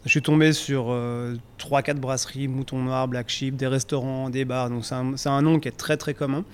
je 0.05 0.11
suis 0.11 0.23
tombé 0.23 0.53
sur 0.53 0.95
3-4 1.59 1.95
brasseries, 1.95 2.47
mouton 2.47 2.79
noir, 2.79 3.09
black 3.09 3.29
sheep, 3.29 3.57
des 3.57 3.67
restaurants, 3.67 4.31
des 4.31 4.45
bars. 4.45 4.71
Donc 4.71 4.85
c'est 4.85 4.95
un, 4.95 5.15
un 5.33 5.43
nom 5.43 5.59
qui 5.59 5.69
est 5.69 5.77
très 5.77 5.97
très 5.97 6.15
commun. 6.15 6.45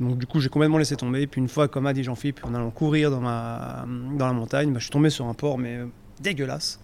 Donc 0.00 0.18
du 0.18 0.26
coup, 0.26 0.40
j'ai 0.40 0.48
complètement 0.48 0.78
laissé 0.78 0.96
tomber. 0.96 1.22
Et 1.22 1.26
puis 1.26 1.40
une 1.40 1.48
fois, 1.48 1.68
comme 1.68 1.86
a 1.86 1.92
dit 1.92 2.02
Jean-Philippe, 2.02 2.40
en 2.44 2.54
allant 2.54 2.70
courir 2.70 3.10
dans, 3.10 3.20
ma, 3.20 3.84
dans 4.16 4.26
la 4.26 4.32
montagne, 4.32 4.70
bah, 4.72 4.78
je 4.78 4.84
suis 4.84 4.92
tombé 4.92 5.10
sur 5.10 5.26
un 5.26 5.34
port, 5.34 5.58
mais 5.58 5.80
dégueulasse. 6.20 6.80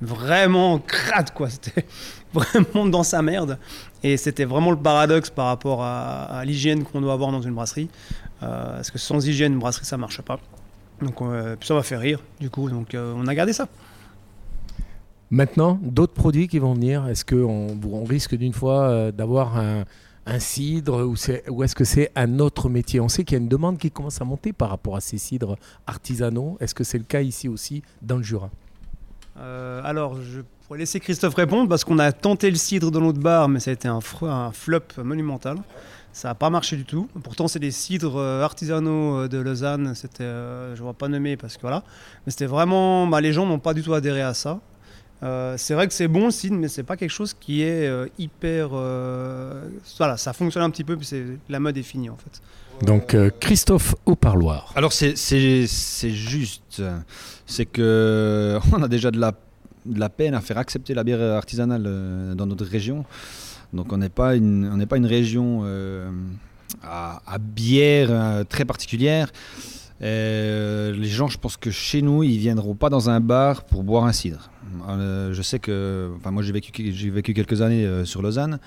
Vraiment 0.00 0.78
crade, 0.78 1.32
quoi. 1.32 1.48
C'était 1.50 1.86
vraiment 2.32 2.86
dans 2.86 3.02
sa 3.02 3.22
merde. 3.22 3.58
Et 4.02 4.16
c'était 4.16 4.44
vraiment 4.44 4.70
le 4.70 4.76
paradoxe 4.76 5.30
par 5.30 5.46
rapport 5.46 5.82
à, 5.82 6.42
l'hygiène 6.44 6.84
qu'on 6.84 7.00
doit 7.00 7.14
avoir 7.14 7.32
dans 7.32 7.40
une 7.40 7.54
brasserie. 7.54 7.88
Euh, 8.42 8.76
parce 8.76 8.90
que 8.90 8.98
sans 8.98 9.26
hygiène, 9.26 9.54
une 9.54 9.58
brasserie, 9.58 9.86
ça 9.86 9.96
marche 9.96 10.20
pas? 10.22 10.38
Donc 11.00 11.20
euh, 11.22 11.56
ça 11.62 11.74
m'a 11.74 11.82
fait 11.82 11.96
rire, 11.96 12.20
du 12.40 12.50
coup. 12.50 12.68
Donc 12.70 12.94
euh, 12.94 13.14
on 13.16 13.26
a 13.26 13.34
gardé 13.34 13.52
ça. 13.52 13.68
Maintenant, 15.30 15.78
d'autres 15.82 16.14
produits 16.14 16.48
qui 16.48 16.58
vont 16.58 16.74
venir. 16.74 17.06
Est-ce 17.08 17.24
qu'on 17.24 17.76
on 17.90 18.04
risque 18.04 18.36
d'une 18.36 18.52
fois 18.52 19.10
d'avoir 19.10 19.56
un 19.56 19.84
un 20.26 20.40
cidre 20.40 21.06
ou, 21.06 21.14
ou 21.50 21.62
est-ce 21.62 21.74
que 21.74 21.84
c'est 21.84 22.10
un 22.16 22.40
autre 22.40 22.68
métier? 22.68 23.00
On 23.00 23.08
sait 23.08 23.24
qu'il 23.24 23.36
y 23.36 23.40
a 23.40 23.42
une 23.42 23.48
demande 23.48 23.78
qui 23.78 23.90
commence 23.90 24.20
à 24.20 24.24
monter 24.24 24.52
par 24.52 24.70
rapport 24.70 24.96
à 24.96 25.00
ces 25.00 25.18
cidres 25.18 25.56
artisanaux. 25.86 26.56
Est-ce 26.60 26.74
que 26.74 26.84
c'est 26.84 26.98
le 26.98 27.04
cas 27.04 27.20
ici 27.20 27.48
aussi 27.48 27.82
dans 28.02 28.16
le 28.16 28.22
Jura? 28.24 28.50
Euh, 29.38 29.80
Alors, 29.84 30.20
je 30.20 30.40
pourrais 30.66 30.80
laisser 30.80 30.98
Christophe 30.98 31.34
répondre 31.34 31.68
parce 31.68 31.84
qu'on 31.84 31.98
a 32.00 32.10
tenté 32.10 32.50
le 32.50 32.56
cidre 32.56 32.90
dans 32.90 33.00
notre 33.00 33.20
bar, 33.20 33.48
mais 33.48 33.60
ça 33.60 33.70
a 33.70 33.74
été 33.74 33.86
un, 33.86 34.00
un 34.22 34.50
flop 34.50 34.80
monumental. 34.98 35.58
Ça 36.16 36.28
n'a 36.28 36.34
pas 36.34 36.48
marché 36.48 36.76
du 36.76 36.86
tout. 36.86 37.10
Pourtant, 37.22 37.46
c'est 37.46 37.58
des 37.58 37.70
cidres 37.70 38.16
euh, 38.16 38.42
artisanaux 38.42 39.18
euh, 39.18 39.28
de 39.28 39.36
Lausanne. 39.36 39.94
C'était, 39.94 40.24
je 40.24 40.78
ne 40.78 40.82
vois 40.82 40.94
pas 40.94 41.08
nommer 41.08 41.36
parce 41.36 41.56
que 41.56 41.60
voilà. 41.60 41.82
Mais 42.24 42.32
c'était 42.32 42.46
vraiment. 42.46 43.06
Bah, 43.06 43.20
les 43.20 43.34
gens 43.34 43.44
n'ont 43.44 43.58
pas 43.58 43.74
du 43.74 43.82
tout 43.82 43.92
adhéré 43.92 44.22
à 44.22 44.32
ça. 44.32 44.60
Euh, 45.22 45.56
c'est 45.58 45.74
vrai 45.74 45.86
que 45.86 45.92
c'est 45.92 46.08
bon 46.08 46.26
le 46.26 46.30
cidre, 46.30 46.56
mais 46.56 46.68
c'est 46.68 46.84
pas 46.84 46.96
quelque 46.96 47.10
chose 47.10 47.34
qui 47.38 47.60
est 47.60 47.86
euh, 47.86 48.06
hyper. 48.18 48.70
Euh, 48.72 49.68
voilà, 49.98 50.16
ça 50.16 50.32
fonctionne 50.32 50.62
un 50.62 50.70
petit 50.70 50.84
peu, 50.84 50.96
puis 50.96 51.08
la 51.50 51.60
mode 51.60 51.76
est 51.76 51.82
finie 51.82 52.08
en 52.08 52.16
fait. 52.16 52.40
Donc 52.84 53.16
Christophe 53.38 53.94
au 54.06 54.16
parloir. 54.16 54.72
Alors 54.74 54.94
c'est 54.94 55.16
juste, 55.66 56.82
c'est 57.44 57.66
que 57.66 58.58
on 58.72 58.82
a 58.82 58.88
déjà 58.88 59.10
de 59.10 59.18
la, 59.18 59.32
de 59.84 60.00
la 60.00 60.08
peine 60.08 60.34
à 60.34 60.40
faire 60.40 60.56
accepter 60.56 60.94
la 60.94 61.04
bière 61.04 61.36
artisanale 61.36 62.34
dans 62.34 62.46
notre 62.46 62.66
région. 62.66 63.04
Donc 63.72 63.92
on 63.92 63.98
n'est 63.98 64.08
pas 64.08 64.36
une, 64.36 64.70
on 64.72 64.86
pas 64.86 64.96
une 64.96 65.06
région 65.06 65.64
à, 66.82 67.22
à, 67.26 67.38
bière 67.38 68.44
très 68.48 68.64
particulière. 68.64 69.32
les 70.00 71.04
gens, 71.04 71.28
je 71.28 71.38
pense 71.38 71.56
que 71.56 71.70
chez 71.70 72.02
nous, 72.02 72.22
ils 72.22 72.38
viendront 72.38 72.74
pas 72.74 72.90
dans 72.90 73.10
un 73.10 73.20
bar 73.20 73.64
pour 73.64 73.82
boire 73.82 74.04
un 74.04 74.12
cidre. 74.12 74.50
Euh, 74.88 75.32
je 75.32 75.42
sais 75.42 75.58
que, 75.58 76.10
enfin 76.16 76.30
moi 76.30 76.42
j'ai 76.42 76.52
vécu, 76.52 76.72
j'ai 76.92 77.10
vécu 77.10 77.34
quelques 77.34 77.62
années 77.62 77.84
euh, 77.84 78.04
sur 78.04 78.22
Lausanne. 78.22 78.58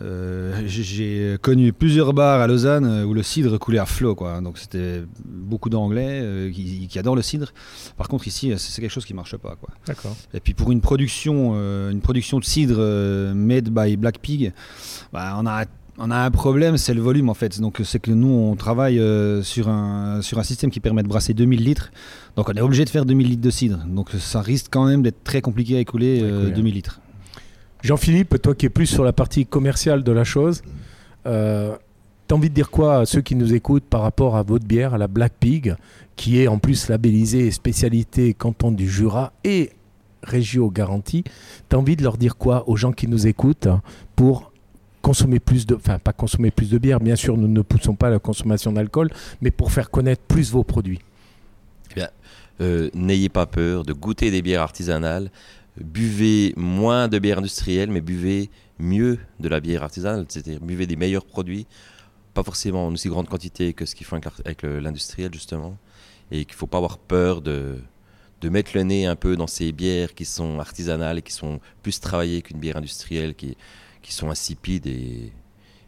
Euh, 0.00 0.62
j'ai 0.66 1.36
connu 1.42 1.72
plusieurs 1.72 2.12
bars 2.12 2.40
à 2.40 2.46
Lausanne 2.46 3.04
où 3.04 3.14
le 3.14 3.22
cidre 3.22 3.58
coulait 3.58 3.78
à 3.78 3.86
flot, 3.86 4.14
quoi. 4.14 4.40
Donc 4.40 4.58
c'était 4.58 5.02
beaucoup 5.24 5.70
d'Anglais 5.70 6.50
qui, 6.54 6.98
adorent 6.98 7.16
le 7.16 7.22
cidre. 7.22 7.52
Par 7.96 8.08
contre 8.08 8.26
ici, 8.26 8.52
c'est 8.56 8.80
quelque 8.80 8.90
chose 8.90 9.04
qui 9.04 9.14
marche 9.14 9.36
pas, 9.36 9.56
quoi. 9.60 9.70
D'accord. 9.86 10.16
Et 10.34 10.40
puis 10.40 10.54
pour 10.54 10.72
une 10.72 10.80
production, 10.80 11.54
une 11.90 12.00
production 12.00 12.38
de 12.38 12.44
cidre 12.44 12.78
made 13.34 13.70
by 13.70 13.96
Black 13.96 14.18
Pig, 14.18 14.52
bah, 15.12 15.36
on 15.38 15.46
a 15.46 15.64
on 15.98 16.10
a 16.10 16.16
un 16.16 16.30
problème, 16.30 16.76
c'est 16.76 16.94
le 16.94 17.02
volume 17.02 17.28
en 17.28 17.34
fait. 17.34 17.60
Donc 17.60 17.80
c'est 17.84 17.98
que 17.98 18.12
nous, 18.12 18.28
on 18.28 18.54
travaille 18.54 18.98
euh, 19.00 19.42
sur, 19.42 19.68
un, 19.68 20.22
sur 20.22 20.38
un 20.38 20.44
système 20.44 20.70
qui 20.70 20.80
permet 20.80 21.02
de 21.02 21.08
brasser 21.08 21.34
2000 21.34 21.62
litres. 21.62 21.90
Donc 22.36 22.48
on 22.48 22.54
est 22.54 22.60
obligé 22.60 22.84
de 22.84 22.90
faire 22.90 23.04
2000 23.04 23.28
litres 23.28 23.42
de 23.42 23.50
cidre. 23.50 23.78
Donc 23.86 24.10
ça 24.12 24.40
risque 24.40 24.68
quand 24.70 24.86
même 24.86 25.02
d'être 25.02 25.22
très 25.24 25.40
compliqué 25.40 25.76
à 25.76 25.80
écouler 25.80 26.20
2000 26.20 26.58
euh, 26.58 26.74
litres. 26.74 27.00
Jean-Philippe, 27.82 28.40
toi 28.42 28.54
qui 28.54 28.66
es 28.66 28.70
plus 28.70 28.86
sur 28.86 29.04
la 29.04 29.12
partie 29.12 29.46
commerciale 29.46 30.02
de 30.02 30.12
la 30.12 30.24
chose, 30.24 30.62
euh, 31.26 31.76
t'as 32.26 32.34
envie 32.34 32.50
de 32.50 32.54
dire 32.54 32.70
quoi 32.70 32.98
à 32.98 33.06
ceux 33.06 33.20
qui 33.20 33.34
nous 33.34 33.54
écoutent 33.54 33.84
par 33.84 34.02
rapport 34.02 34.36
à 34.36 34.42
votre 34.42 34.66
bière, 34.66 34.94
à 34.94 34.98
la 34.98 35.08
Black 35.08 35.34
Pig, 35.38 35.76
qui 36.16 36.40
est 36.40 36.48
en 36.48 36.58
plus 36.58 36.88
labellisée 36.88 37.50
spécialité 37.50 38.34
canton 38.34 38.72
du 38.72 38.88
Jura 38.88 39.32
et 39.44 39.70
Régio 40.22 40.70
Garantie. 40.70 41.24
T'as 41.68 41.76
envie 41.76 41.96
de 41.96 42.02
leur 42.02 42.16
dire 42.16 42.36
quoi 42.36 42.68
aux 42.68 42.76
gens 42.76 42.92
qui 42.92 43.06
nous 43.06 43.26
écoutent 43.26 43.68
pour 44.16 44.52
consommer 45.00 45.38
plus 45.38 45.64
de, 45.64 45.76
enfin 45.76 45.98
pas 45.98 46.12
consommer 46.12 46.50
plus 46.50 46.70
de 46.70 46.78
bière, 46.78 47.00
bien 47.00 47.16
sûr, 47.16 47.36
nous 47.36 47.48
ne 47.48 47.62
poussons 47.62 47.94
pas 47.94 48.10
la 48.10 48.18
consommation 48.18 48.72
d'alcool, 48.72 49.10
mais 49.40 49.50
pour 49.50 49.70
faire 49.72 49.90
connaître 49.90 50.22
plus 50.22 50.50
vos 50.50 50.64
produits. 50.64 51.00
Euh, 52.60 52.90
N'ayez 52.92 53.28
pas 53.28 53.46
peur 53.46 53.84
de 53.84 53.92
goûter 53.92 54.32
des 54.32 54.42
bières 54.42 54.62
artisanales, 54.62 55.30
buvez 55.80 56.52
moins 56.56 57.08
de 57.08 57.18
bière 57.18 57.38
industrielle, 57.38 57.90
mais 57.90 58.00
buvez 58.00 58.50
mieux 58.78 59.18
de 59.40 59.48
la 59.48 59.60
bière 59.60 59.82
artisanale, 59.82 60.26
c'est-à-dire 60.28 60.60
buvez 60.60 60.86
des 60.86 60.96
meilleurs 60.96 61.24
produits, 61.24 61.66
pas 62.34 62.42
forcément 62.42 62.86
en 62.86 62.92
aussi 62.92 63.08
grande 63.08 63.28
quantité 63.28 63.72
que 63.72 63.86
ce 63.86 63.94
qu'ils 63.94 64.06
font 64.06 64.20
avec 64.44 64.62
l'industriel 64.62 65.32
justement, 65.32 65.76
et 66.30 66.44
qu'il 66.44 66.54
ne 66.54 66.58
faut 66.58 66.66
pas 66.66 66.78
avoir 66.78 66.98
peur 66.98 67.40
de, 67.42 67.78
de 68.40 68.48
mettre 68.48 68.72
le 68.74 68.82
nez 68.82 69.06
un 69.06 69.16
peu 69.16 69.36
dans 69.36 69.46
ces 69.46 69.72
bières 69.72 70.14
qui 70.14 70.24
sont 70.24 70.60
artisanales 70.60 71.22
qui 71.22 71.32
sont 71.32 71.60
plus 71.82 72.00
travaillées 72.00 72.42
qu'une 72.42 72.58
bière 72.58 72.76
industrielle, 72.76 73.34
qui, 73.34 73.56
qui 74.02 74.12
sont 74.12 74.30
insipides 74.30 74.86
et, 74.86 75.32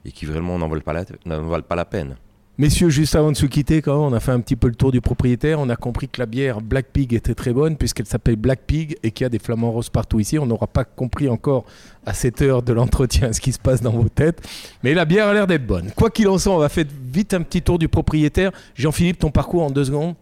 et 0.05 0.13
qui 0.13 0.25
vraiment 0.27 0.59
n'en 0.59 0.69
valent 0.69 1.63
pas 1.63 1.77
la 1.77 1.85
peine. 1.85 2.17
Messieurs, 2.59 2.91
juste 2.91 3.15
avant 3.15 3.33
de 3.33 3.37
se 3.39 3.47
quitter, 3.47 3.81
quand 3.81 3.97
on 3.97 4.13
a 4.13 4.21
fait 4.21 4.33
un 4.33 4.41
petit 4.41 4.57
peu 4.57 4.69
le 4.69 4.75
tour 4.75 4.93
du 4.93 5.01
propriétaire, 5.01 5.59
on 5.61 5.71
a 5.71 5.77
compris 5.77 6.09
que 6.09 6.21
la 6.21 6.27
bière 6.27 6.61
Black 6.61 6.89
Pig 6.93 7.15
était 7.15 7.35
très 7.35 7.55
bonne 7.55 7.77
puisqu'elle 7.79 8.05
s'appelle 8.05 8.37
Black 8.37 8.61
Pig 8.67 8.99
et 9.03 9.13
qu'il 9.13 9.25
y 9.25 9.27
a 9.27 9.31
des 9.31 9.39
flamants 9.39 9.71
roses 9.71 9.89
partout 9.89 10.21
ici. 10.21 10.39
On 10.39 10.45
n'aura 10.45 10.67
pas 10.67 10.85
compris 10.85 11.31
encore 11.31 11.65
à 12.05 12.13
cette 12.13 12.43
heure 12.43 12.63
de 12.63 12.75
l'entretien 12.75 13.33
ce 13.33 13.41
qui 13.41 13.53
se 13.53 13.59
passe 13.59 13.81
dans 13.81 13.93
vos 13.93 14.11
têtes, 14.11 14.47
mais 14.83 14.93
la 14.93 15.07
bière 15.07 15.29
a 15.29 15.33
l'air 15.33 15.47
d'être 15.47 15.67
bonne. 15.67 15.91
Quoi 15.97 16.11
qu'il 16.11 16.29
en 16.29 16.37
soit, 16.37 16.55
on 16.55 16.59
va 16.59 16.69
faire 16.69 16.85
vite 17.11 17.33
un 17.33 17.41
petit 17.41 17.63
tour 17.63 17.79
du 17.79 17.89
propriétaire. 17.89 18.53
Jean-Philippe, 18.75 19.21
ton 19.21 19.31
parcours 19.31 19.63
en 19.63 19.71
deux 19.71 19.85
secondes? 19.85 20.15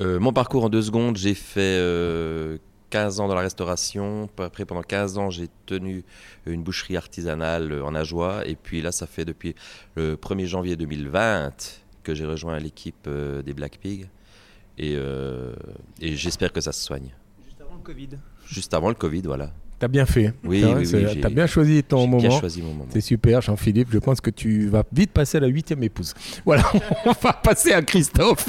Euh, 0.00 0.20
Mon 0.20 0.32
parcours 0.34 0.64
en 0.64 0.68
deux 0.68 0.82
secondes, 0.82 1.16
j'ai 1.16 1.34
fait 1.34 1.60
euh, 1.60 2.58
15 2.90 3.20
ans 3.20 3.28
dans 3.28 3.34
la 3.34 3.40
restauration. 3.40 4.28
Après, 4.38 4.64
pendant 4.64 4.82
15 4.82 5.18
ans, 5.18 5.30
j'ai 5.30 5.48
tenu 5.66 6.04
une 6.46 6.62
boucherie 6.62 6.96
artisanale 6.96 7.82
en 7.82 7.94
Ajoie. 7.94 8.46
Et 8.46 8.54
puis 8.54 8.82
là, 8.82 8.92
ça 8.92 9.06
fait 9.06 9.24
depuis 9.24 9.54
le 9.96 10.16
1er 10.16 10.46
janvier 10.46 10.76
2020 10.76 11.82
que 12.04 12.14
j'ai 12.14 12.26
rejoint 12.26 12.58
l'équipe 12.58 13.06
euh, 13.06 13.42
des 13.42 13.54
Black 13.54 13.78
Pigs. 13.78 14.06
Euh, 14.80 15.54
et, 16.00 16.16
j'espère 16.16 16.52
que 16.52 16.60
ça 16.60 16.72
se 16.72 16.84
soigne. 16.84 17.10
Juste 17.44 17.60
avant 17.60 17.74
le 17.74 17.82
Covid. 17.82 18.08
Juste 18.46 18.74
avant 18.74 18.88
le 18.88 18.94
Covid, 18.94 19.22
voilà. 19.22 19.50
T'as 19.78 19.88
bien 19.88 20.06
fait. 20.06 20.32
Oui, 20.44 20.64
oui, 20.64 20.88
oui 20.92 21.20
T'as 21.20 21.28
bien 21.28 21.46
choisi 21.46 21.82
ton 21.82 22.06
moment. 22.06 22.38
choisi 22.38 22.62
mon 22.62 22.72
moment. 22.72 22.90
C'est 22.90 23.00
super, 23.00 23.40
Jean-Philippe. 23.40 23.88
Je 23.90 23.98
pense 23.98 24.20
que 24.20 24.30
tu 24.30 24.68
vas 24.68 24.84
vite 24.92 25.10
passer 25.10 25.38
à 25.38 25.40
la 25.40 25.48
huitième 25.48 25.82
épouse. 25.82 26.14
Voilà, 26.44 26.64
on 27.06 27.12
va 27.12 27.32
passer 27.32 27.72
à 27.72 27.82
Christophe. 27.82 28.48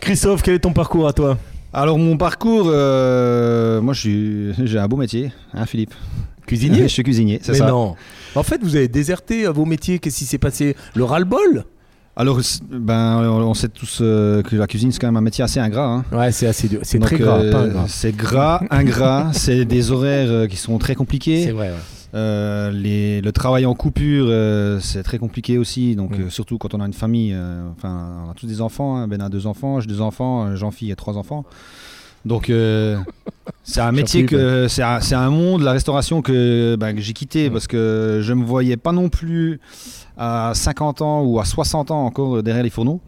Christophe, 0.00 0.42
quel 0.42 0.54
est 0.54 0.60
ton 0.60 0.72
parcours 0.72 1.08
à 1.08 1.12
toi? 1.12 1.38
Alors 1.74 1.98
mon 1.98 2.16
parcours, 2.16 2.66
euh, 2.68 3.80
moi 3.80 3.92
j'ai 3.94 4.78
un 4.78 4.88
beau 4.88 4.96
métier, 4.96 5.32
hein 5.52 5.66
Philippe? 5.66 5.94
Cuisinier? 6.46 6.82
Je 6.82 6.86
suis 6.88 7.02
cuisinier, 7.02 7.40
c'est 7.42 7.54
ça. 7.54 7.66
non. 7.68 7.96
En 8.34 8.42
fait, 8.42 8.60
vous 8.62 8.76
avez 8.76 8.88
déserté 8.88 9.46
vos 9.46 9.64
métiers. 9.64 9.98
Qu'est-ce 9.98 10.18
qui 10.18 10.24
s'est 10.24 10.38
passé? 10.38 10.76
Le 10.94 11.04
ras-le-bol? 11.04 11.64
Alors, 12.16 12.40
ben, 12.70 13.22
on 13.28 13.54
sait 13.54 13.68
tous 13.68 13.98
euh, 14.00 14.42
que 14.42 14.54
la 14.54 14.66
cuisine, 14.68 14.92
c'est 14.92 15.00
quand 15.00 15.08
même 15.08 15.16
un 15.16 15.20
métier 15.20 15.42
assez 15.42 15.58
ingrat. 15.58 15.86
Hein. 15.86 16.04
Ouais, 16.12 16.30
c'est 16.30 16.46
assez 16.46 16.68
dur. 16.68 16.80
C'est 16.82 17.00
très 17.00 17.16
gras, 17.16 17.38
euh, 17.40 17.72
C'est 17.88 18.14
gras, 18.14 18.62
ingrat. 18.70 19.30
c'est 19.32 19.64
des 19.64 19.90
horaires 19.90 20.46
qui 20.48 20.56
sont 20.56 20.78
très 20.78 20.94
compliqués. 20.94 21.44
C'est 21.44 21.52
vrai, 21.52 21.70
ouais. 21.70 21.74
Euh, 22.14 22.70
les, 22.70 23.20
le 23.20 23.32
travail 23.32 23.66
en 23.66 23.74
coupure, 23.74 24.26
euh, 24.28 24.78
c'est 24.80 25.02
très 25.02 25.18
compliqué 25.18 25.58
aussi. 25.58 25.96
Donc, 25.96 26.12
euh, 26.12 26.30
surtout 26.30 26.58
quand 26.58 26.72
on 26.74 26.80
a 26.80 26.86
une 26.86 26.92
famille, 26.92 27.36
enfin, 27.76 28.24
on 28.26 28.30
a 28.30 28.34
tous 28.34 28.46
des 28.46 28.60
enfants. 28.60 28.96
Hein. 28.96 29.08
Ben 29.08 29.20
a 29.20 29.28
deux 29.28 29.46
enfants, 29.46 29.80
j'ai 29.80 29.88
deux 29.88 30.00
enfants, 30.00 30.54
Jean-Philippe 30.54 30.92
a 30.92 30.96
trois 30.96 31.16
enfants. 31.18 31.44
Donc, 32.24 32.50
c'est 33.64 33.80
un 33.80 33.92
métier 33.92 34.26
que 34.26 34.68
c'est 34.68 34.82
un, 34.82 35.00
un, 35.12 35.30
monde, 35.30 35.62
la 35.62 35.72
restauration 35.72 36.22
que, 36.22 36.76
ben, 36.76 36.94
que 36.94 37.00
j'ai 37.00 37.12
quitté 37.12 37.50
parce 37.50 37.66
que 37.66 38.20
je 38.22 38.32
me 38.32 38.44
voyais 38.44 38.76
pas 38.76 38.92
non 38.92 39.08
plus 39.08 39.60
à 40.16 40.52
50 40.54 41.02
ans 41.02 41.22
ou 41.22 41.40
à 41.40 41.44
60 41.44 41.90
ans 41.90 42.06
encore 42.06 42.42
derrière 42.42 42.62
les 42.62 42.70
fourneaux. 42.70 43.00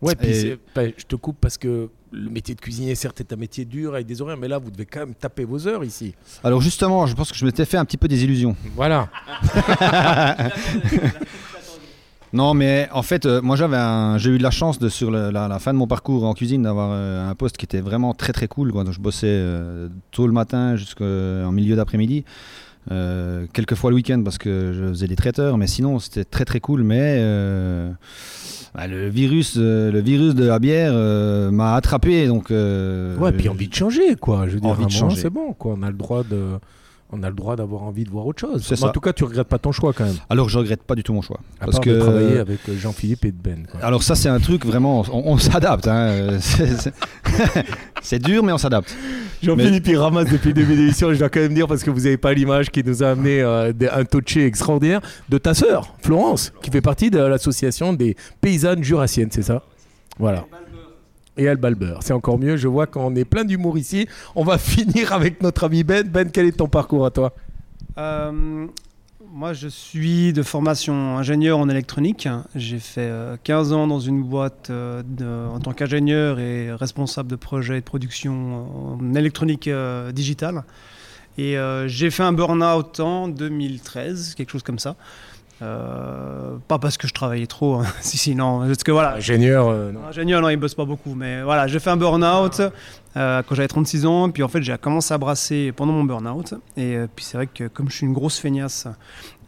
Ouais, 0.00 0.14
puis 0.14 0.56
ben, 0.74 0.92
je 0.96 1.04
te 1.04 1.16
coupe 1.16 1.38
parce 1.40 1.58
que 1.58 1.90
le 2.12 2.30
métier 2.30 2.54
de 2.54 2.60
cuisinier, 2.60 2.94
certes, 2.94 3.20
est 3.20 3.32
un 3.32 3.36
métier 3.36 3.64
dur 3.64 3.94
avec 3.94 4.06
des 4.06 4.22
horaires, 4.22 4.36
mais 4.36 4.48
là, 4.48 4.58
vous 4.58 4.70
devez 4.70 4.86
quand 4.86 5.00
même 5.00 5.14
taper 5.14 5.44
vos 5.44 5.66
heures 5.66 5.84
ici. 5.84 6.14
Alors 6.42 6.60
justement, 6.60 7.06
je 7.06 7.14
pense 7.14 7.30
que 7.30 7.38
je 7.38 7.44
m'étais 7.44 7.64
fait 7.64 7.76
un 7.76 7.84
petit 7.84 7.96
peu 7.96 8.08
des 8.08 8.24
illusions. 8.24 8.56
Voilà. 8.74 9.08
non, 12.32 12.54
mais 12.54 12.88
en 12.92 13.02
fait, 13.02 13.26
euh, 13.26 13.42
moi, 13.42 13.56
j'avais 13.56 14.18
j'ai 14.18 14.30
eu 14.30 14.38
de 14.38 14.42
la 14.42 14.50
chance 14.50 14.78
de 14.78 14.88
sur 14.88 15.10
la, 15.10 15.58
fin 15.58 15.72
de 15.72 15.78
mon 15.78 15.86
parcours 15.86 16.24
en 16.24 16.34
cuisine 16.34 16.62
d'avoir 16.62 16.90
euh, 16.92 17.28
un 17.28 17.34
poste 17.34 17.56
qui 17.56 17.64
était 17.64 17.80
vraiment 17.80 18.14
très 18.14 18.32
très 18.32 18.48
cool. 18.48 18.72
Je 18.90 19.00
bossais 19.00 19.26
euh, 19.28 19.88
tôt 20.10 20.26
le 20.26 20.32
matin 20.32 20.76
jusqu'en 20.76 21.52
milieu 21.52 21.76
d'après-midi. 21.76 22.24
quelques 22.88 23.74
fois 23.74 23.90
le 23.90 23.96
week-end 23.96 24.22
parce 24.24 24.38
que 24.38 24.72
je 24.72 24.88
faisais 24.88 25.08
des 25.08 25.16
traiteurs, 25.16 25.58
mais 25.58 25.66
sinon 25.66 25.98
c'était 25.98 26.24
très 26.24 26.44
très 26.44 26.60
cool. 26.60 26.84
Mais 26.84 27.18
bah, 28.74 28.86
le 28.86 29.08
virus, 29.08 29.54
euh, 29.56 29.90
le 29.90 30.00
virus 30.00 30.34
de 30.34 30.44
la 30.44 30.58
bière 30.58 30.92
euh, 30.94 31.50
m'a 31.50 31.74
attrapé, 31.74 32.26
donc. 32.26 32.50
Euh, 32.50 33.16
ouais, 33.16 33.32
puis 33.32 33.48
envie 33.48 33.68
de 33.68 33.74
changer, 33.74 34.16
quoi. 34.16 34.46
Je 34.46 34.54
veux 34.54 34.60
dire, 34.60 34.76
c'est 35.16 35.30
bon, 35.30 35.52
quoi. 35.52 35.74
On 35.78 35.82
a 35.82 35.90
le 35.90 35.96
droit 35.96 36.22
de 36.22 36.58
on 37.10 37.22
a 37.22 37.28
le 37.28 37.34
droit 37.34 37.56
d'avoir 37.56 37.82
envie 37.84 38.04
de 38.04 38.10
voir 38.10 38.26
autre 38.26 38.40
chose. 38.40 38.82
En 38.82 38.90
tout 38.90 39.00
cas, 39.00 39.12
tu 39.12 39.24
regrettes 39.24 39.48
pas 39.48 39.58
ton 39.58 39.72
choix 39.72 39.92
quand 39.92 40.04
même. 40.04 40.16
Alors, 40.28 40.48
je 40.48 40.58
regrette 40.58 40.82
pas 40.82 40.94
du 40.94 41.02
tout 41.02 41.14
mon 41.14 41.22
choix. 41.22 41.40
À 41.60 41.64
parce 41.64 41.80
que 41.80 41.90
de 41.90 41.98
travailler 41.98 42.38
avec 42.38 42.58
Jean-Philippe 42.70 43.24
et 43.24 43.32
Ben. 43.32 43.66
Alors 43.82 44.02
ça, 44.02 44.14
c'est 44.14 44.28
un 44.28 44.40
truc 44.40 44.66
vraiment, 44.66 45.04
on, 45.12 45.38
s'adapte. 45.38 45.88
Hein. 45.88 46.38
c'est 48.02 48.18
dur, 48.18 48.42
mais 48.42 48.52
on 48.52 48.58
s'adapte. 48.58 48.94
Jean-Philippe, 49.42 49.86
il 49.88 49.96
ramasse 49.96 50.30
depuis 50.30 50.48
le 50.48 50.54
début 50.54 50.74
de 50.74 50.80
l'émission. 50.80 51.12
Je 51.12 51.18
dois 51.18 51.30
quand 51.30 51.40
même 51.40 51.54
dire 51.54 51.66
parce 51.66 51.82
que 51.82 51.90
vous 51.90 52.00
n'avez 52.00 52.18
pas 52.18 52.34
l'image 52.34 52.70
qui 52.70 52.84
nous 52.84 53.02
a 53.02 53.10
amené 53.10 53.40
euh, 53.40 53.72
un 53.92 54.04
touché 54.04 54.44
extraordinaire 54.44 55.00
de 55.28 55.38
ta 55.38 55.54
sœur, 55.54 55.94
Florence, 56.02 56.52
qui 56.60 56.70
fait 56.70 56.80
partie 56.82 57.10
de 57.10 57.18
l'association 57.18 57.92
des 57.92 58.16
paysannes 58.40 58.82
jurassiennes, 58.82 59.30
c'est 59.30 59.42
ça? 59.42 59.62
Voilà 60.18 60.44
et 61.38 61.48
Albalber. 61.48 61.94
C'est 62.00 62.12
encore 62.12 62.38
mieux, 62.38 62.56
je 62.56 62.68
vois 62.68 62.86
qu'on 62.86 63.14
est 63.14 63.24
plein 63.24 63.44
d'humour 63.44 63.78
ici. 63.78 64.06
On 64.34 64.44
va 64.44 64.58
finir 64.58 65.12
avec 65.12 65.42
notre 65.42 65.64
ami 65.64 65.84
Ben. 65.84 66.06
Ben, 66.06 66.30
quel 66.30 66.46
est 66.46 66.58
ton 66.58 66.68
parcours 66.68 67.06
à 67.06 67.10
toi? 67.10 67.34
Euh, 67.96 68.66
Moi, 69.32 69.52
je 69.52 69.68
suis 69.68 70.32
de 70.32 70.42
formation 70.42 71.16
ingénieur 71.16 71.58
en 71.58 71.68
électronique. 71.68 72.28
J'ai 72.54 72.78
fait 72.78 73.10
15 73.44 73.72
euh, 73.72 73.76
ans 73.76 73.86
dans 73.86 74.00
une 74.00 74.22
boîte 74.22 74.68
euh, 74.70 75.02
en 75.48 75.60
tant 75.60 75.72
qu'ingénieur 75.72 76.40
et 76.40 76.72
responsable 76.72 77.30
de 77.30 77.36
projet 77.36 77.76
de 77.76 77.84
production 77.84 78.98
en 78.98 79.14
électronique 79.14 79.70
digitale. 80.12 80.64
Et 81.36 81.56
j'ai 81.86 82.10
fait 82.10 82.24
un 82.24 82.32
burn-out 82.32 82.98
en 82.98 83.28
2013, 83.28 84.34
quelque 84.34 84.50
chose 84.50 84.64
comme 84.64 84.80
ça. 84.80 84.96
Euh, 85.60 86.56
pas 86.68 86.78
parce 86.78 86.96
que 86.96 87.08
je 87.08 87.12
travaillais 87.12 87.46
trop, 87.46 87.76
hein. 87.76 87.86
si, 88.00 88.16
si, 88.16 88.34
non. 88.34 88.66
Parce 88.66 88.84
que 88.84 88.92
voilà. 88.92 89.14
Ingénieur 89.14 89.68
euh, 89.68 89.92
non. 89.92 90.00
Ingénieur, 90.08 90.40
non, 90.40 90.48
il 90.50 90.56
bosse 90.56 90.74
pas 90.74 90.84
beaucoup. 90.84 91.14
Mais 91.14 91.42
voilà, 91.42 91.66
j'ai 91.66 91.80
fait 91.80 91.90
un 91.90 91.96
burn-out 91.96 92.60
euh, 93.16 93.42
quand 93.42 93.54
j'avais 93.54 93.68
36 93.68 94.06
ans. 94.06 94.30
Puis 94.30 94.42
en 94.42 94.48
fait, 94.48 94.62
j'ai 94.62 94.76
commencé 94.78 95.12
à 95.12 95.18
brasser 95.18 95.72
pendant 95.72 95.92
mon 95.92 96.04
burn-out. 96.04 96.54
Et 96.76 96.98
puis 97.14 97.24
c'est 97.24 97.36
vrai 97.36 97.46
que 97.46 97.66
comme 97.68 97.90
je 97.90 97.96
suis 97.96 98.06
une 98.06 98.12
grosse 98.12 98.38
feignasse, 98.38 98.86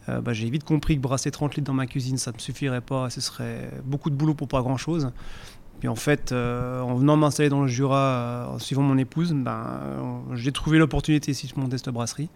bah, 0.07 0.33
j'ai 0.33 0.49
vite 0.49 0.65
compris 0.65 0.97
que 0.97 1.01
brasser 1.01 1.31
30 1.31 1.55
litres 1.55 1.67
dans 1.67 1.73
ma 1.73 1.85
cuisine, 1.85 2.17
ça 2.17 2.31
ne 2.31 2.35
me 2.35 2.39
suffirait 2.39 2.81
pas. 2.81 3.09
Ce 3.09 3.21
serait 3.21 3.69
beaucoup 3.85 4.09
de 4.09 4.15
boulot 4.15 4.33
pour 4.33 4.49
pas 4.49 4.61
grand-chose. 4.61 5.11
Puis 5.79 5.87
en 5.87 5.95
fait, 5.95 6.33
en 6.33 6.95
venant 6.95 7.15
m'installer 7.15 7.49
dans 7.49 7.61
le 7.61 7.67
Jura, 7.67 8.49
en 8.53 8.59
suivant 8.59 8.81
mon 8.81 8.97
épouse, 8.97 9.33
ben, 9.33 9.79
j'ai 10.33 10.51
trouvé 10.51 10.77
l'opportunité 10.77 11.31
ici 11.31 11.49
de 11.55 11.59
monter 11.59 11.77
cette 11.77 11.89
brasserie. 11.89 12.29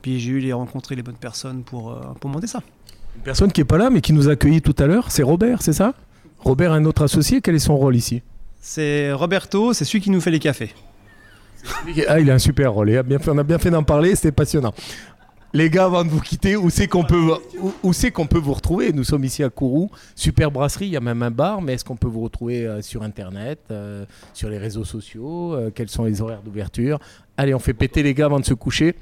Puis 0.00 0.18
j'ai 0.18 0.30
eu 0.30 0.38
les 0.38 0.54
rencontrer 0.54 0.94
les 0.94 1.02
bonnes 1.02 1.18
personnes 1.18 1.62
pour, 1.62 2.00
pour 2.18 2.30
monter 2.30 2.46
ça. 2.46 2.62
Une 3.16 3.22
personne 3.22 3.52
qui 3.52 3.60
n'est 3.60 3.66
pas 3.66 3.78
là, 3.78 3.90
mais 3.90 4.00
qui 4.00 4.12
nous 4.12 4.28
a 4.28 4.32
accueillis 4.32 4.62
tout 4.62 4.74
à 4.78 4.86
l'heure, 4.86 5.10
c'est 5.10 5.22
Robert, 5.22 5.62
c'est 5.62 5.72
ça? 5.72 5.94
Robert, 6.38 6.72
un 6.72 6.84
autre 6.84 7.02
associé, 7.02 7.40
quel 7.40 7.54
est 7.54 7.58
son 7.58 7.76
rôle 7.76 7.96
ici? 7.96 8.22
C'est 8.60 9.12
Roberto, 9.12 9.72
c'est 9.72 9.84
celui 9.84 10.00
qui 10.00 10.10
nous 10.10 10.20
fait 10.20 10.30
les 10.30 10.38
cafés. 10.38 10.74
Ah, 12.08 12.20
il 12.20 12.30
a 12.30 12.34
un 12.34 12.38
super 12.38 12.72
rôle. 12.72 13.02
bien 13.02 13.18
fait, 13.18 13.30
on 13.30 13.38
a 13.38 13.42
bien 13.42 13.58
fait 13.58 13.70
d'en 13.70 13.82
parler, 13.82 14.14
c'était 14.14 14.32
passionnant. 14.32 14.72
Les 15.52 15.68
gars, 15.68 15.86
avant 15.86 16.04
de 16.04 16.08
vous 16.10 16.20
quitter, 16.20 16.56
où 16.56 16.70
c'est 16.70 16.86
qu'on 16.86 17.02
peut, 17.02 17.34
où, 17.82 17.92
c'est 17.92 18.12
qu'on 18.12 18.26
peut 18.26 18.38
vous 18.38 18.52
retrouver? 18.54 18.92
Nous 18.92 19.02
sommes 19.02 19.24
ici 19.24 19.42
à 19.42 19.50
Kourou, 19.50 19.90
super 20.14 20.52
brasserie, 20.52 20.86
il 20.86 20.92
y 20.92 20.96
a 20.96 21.00
même 21.00 21.22
un 21.24 21.32
bar, 21.32 21.60
mais 21.60 21.74
est-ce 21.74 21.84
qu'on 21.84 21.96
peut 21.96 22.06
vous 22.06 22.20
retrouver 22.20 22.64
euh, 22.64 22.82
sur 22.82 23.02
Internet, 23.02 23.58
euh, 23.72 24.04
sur 24.32 24.48
les 24.48 24.58
réseaux 24.58 24.84
sociaux 24.84 25.54
euh, 25.54 25.70
Quels 25.74 25.88
sont 25.88 26.04
les 26.04 26.22
horaires 26.22 26.42
d'ouverture? 26.42 27.00
Allez, 27.36 27.52
on 27.52 27.58
fait 27.58 27.74
péter 27.74 28.04
les 28.04 28.14
gars 28.14 28.26
avant 28.26 28.38
de 28.38 28.44
se 28.44 28.54
coucher. 28.54 28.94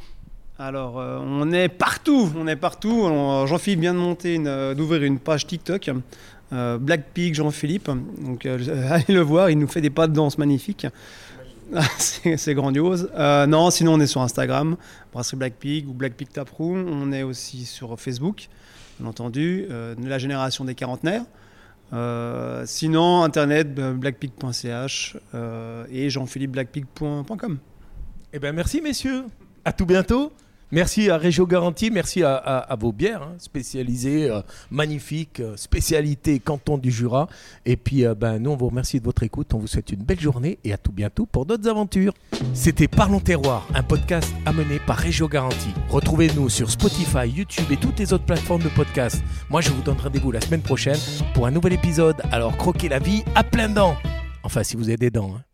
Alors, 0.60 0.98
euh, 0.98 1.20
on 1.22 1.52
est 1.52 1.68
partout, 1.68 2.32
on 2.36 2.48
est 2.48 2.56
partout. 2.56 3.04
Jean-Philippe 3.46 3.80
vient 3.80 3.94
de 3.94 4.00
monter, 4.00 4.42
euh, 4.44 4.74
d'ouvrir 4.74 5.04
une 5.04 5.20
page 5.20 5.46
TikTok, 5.46 5.90
euh, 6.52 6.78
Jean-Philippe. 7.32 7.88
Donc, 8.20 8.44
allez 8.90 9.04
le 9.08 9.20
voir, 9.20 9.50
il 9.50 9.58
nous 9.58 9.68
fait 9.68 9.80
des 9.80 9.90
pas 9.90 10.08
de 10.08 10.14
danse 10.14 10.36
magnifiques. 10.36 10.86
c'est 11.98 12.54
grandiose. 12.54 13.08
non, 13.16 13.70
sinon 13.70 13.94
on 13.94 14.00
est 14.00 14.06
sur 14.06 14.22
Instagram, 14.22 14.76
Brasserie 15.12 15.36
Black 15.36 15.54
Pig 15.54 15.88
ou 15.88 15.92
Black 15.92 16.14
Taproom. 16.32 16.88
On 16.88 17.12
est 17.12 17.22
aussi 17.22 17.64
sur 17.64 18.00
Facebook, 18.00 18.48
bien 18.98 19.08
entendu, 19.08 19.68
la 20.02 20.18
génération 20.18 20.64
des 20.64 20.74
quarantenaires. 20.74 21.24
sinon, 22.64 23.22
internet, 23.22 23.74
blackpig.ch 23.74 25.18
et 25.92 26.10
jean-philippe 26.10 26.52
blackpig.com. 26.52 27.58
Eh 28.32 28.38
bien, 28.38 28.52
merci 28.52 28.80
messieurs. 28.80 29.26
À 29.64 29.72
tout 29.72 29.84
bientôt. 29.84 30.32
Merci 30.70 31.08
à 31.08 31.16
Régio 31.16 31.46
Garantie, 31.46 31.90
merci 31.90 32.22
à, 32.22 32.76
vos 32.78 32.92
bières 32.92 33.22
hein, 33.22 33.34
spécialisées, 33.38 34.30
euh, 34.30 34.42
magnifiques, 34.70 35.40
euh, 35.40 35.56
spécialité 35.56 36.38
canton 36.40 36.76
du 36.76 36.90
Jura. 36.90 37.26
Et 37.64 37.76
puis, 37.76 38.04
euh, 38.04 38.14
ben, 38.14 38.38
nous, 38.38 38.50
on 38.50 38.56
vous 38.56 38.68
remercie 38.68 39.00
de 39.00 39.04
votre 39.04 39.22
écoute. 39.22 39.54
On 39.54 39.58
vous 39.58 39.66
souhaite 39.66 39.90
une 39.92 40.02
belle 40.02 40.20
journée 40.20 40.58
et 40.64 40.74
à 40.74 40.76
tout 40.76 40.92
bientôt 40.92 41.24
pour 41.24 41.46
d'autres 41.46 41.68
aventures. 41.68 42.12
C'était 42.52 42.86
Parlons 42.86 43.20
Terroir, 43.20 43.66
un 43.74 43.82
podcast 43.82 44.30
amené 44.44 44.78
par 44.86 44.98
Régio 44.98 45.26
Garantie. 45.26 45.72
Retrouvez-nous 45.88 46.50
sur 46.50 46.70
Spotify, 46.70 47.28
YouTube 47.28 47.66
et 47.70 47.76
toutes 47.78 47.98
les 47.98 48.12
autres 48.12 48.26
plateformes 48.26 48.62
de 48.62 48.68
podcast. 48.68 49.22
Moi, 49.48 49.62
je 49.62 49.70
vous 49.70 49.80
donne 49.82 49.96
rendez-vous 49.96 50.32
la 50.32 50.42
semaine 50.42 50.62
prochaine 50.62 50.98
pour 51.32 51.46
un 51.46 51.50
nouvel 51.50 51.72
épisode. 51.72 52.16
Alors, 52.30 52.56
croquez 52.58 52.90
la 52.90 52.98
vie 52.98 53.24
à 53.34 53.42
plein 53.42 53.70
dents. 53.70 53.96
Enfin, 54.42 54.62
si 54.62 54.76
vous 54.76 54.88
avez 54.88 54.98
des 54.98 55.10
dents. 55.10 55.32
hein. 55.34 55.47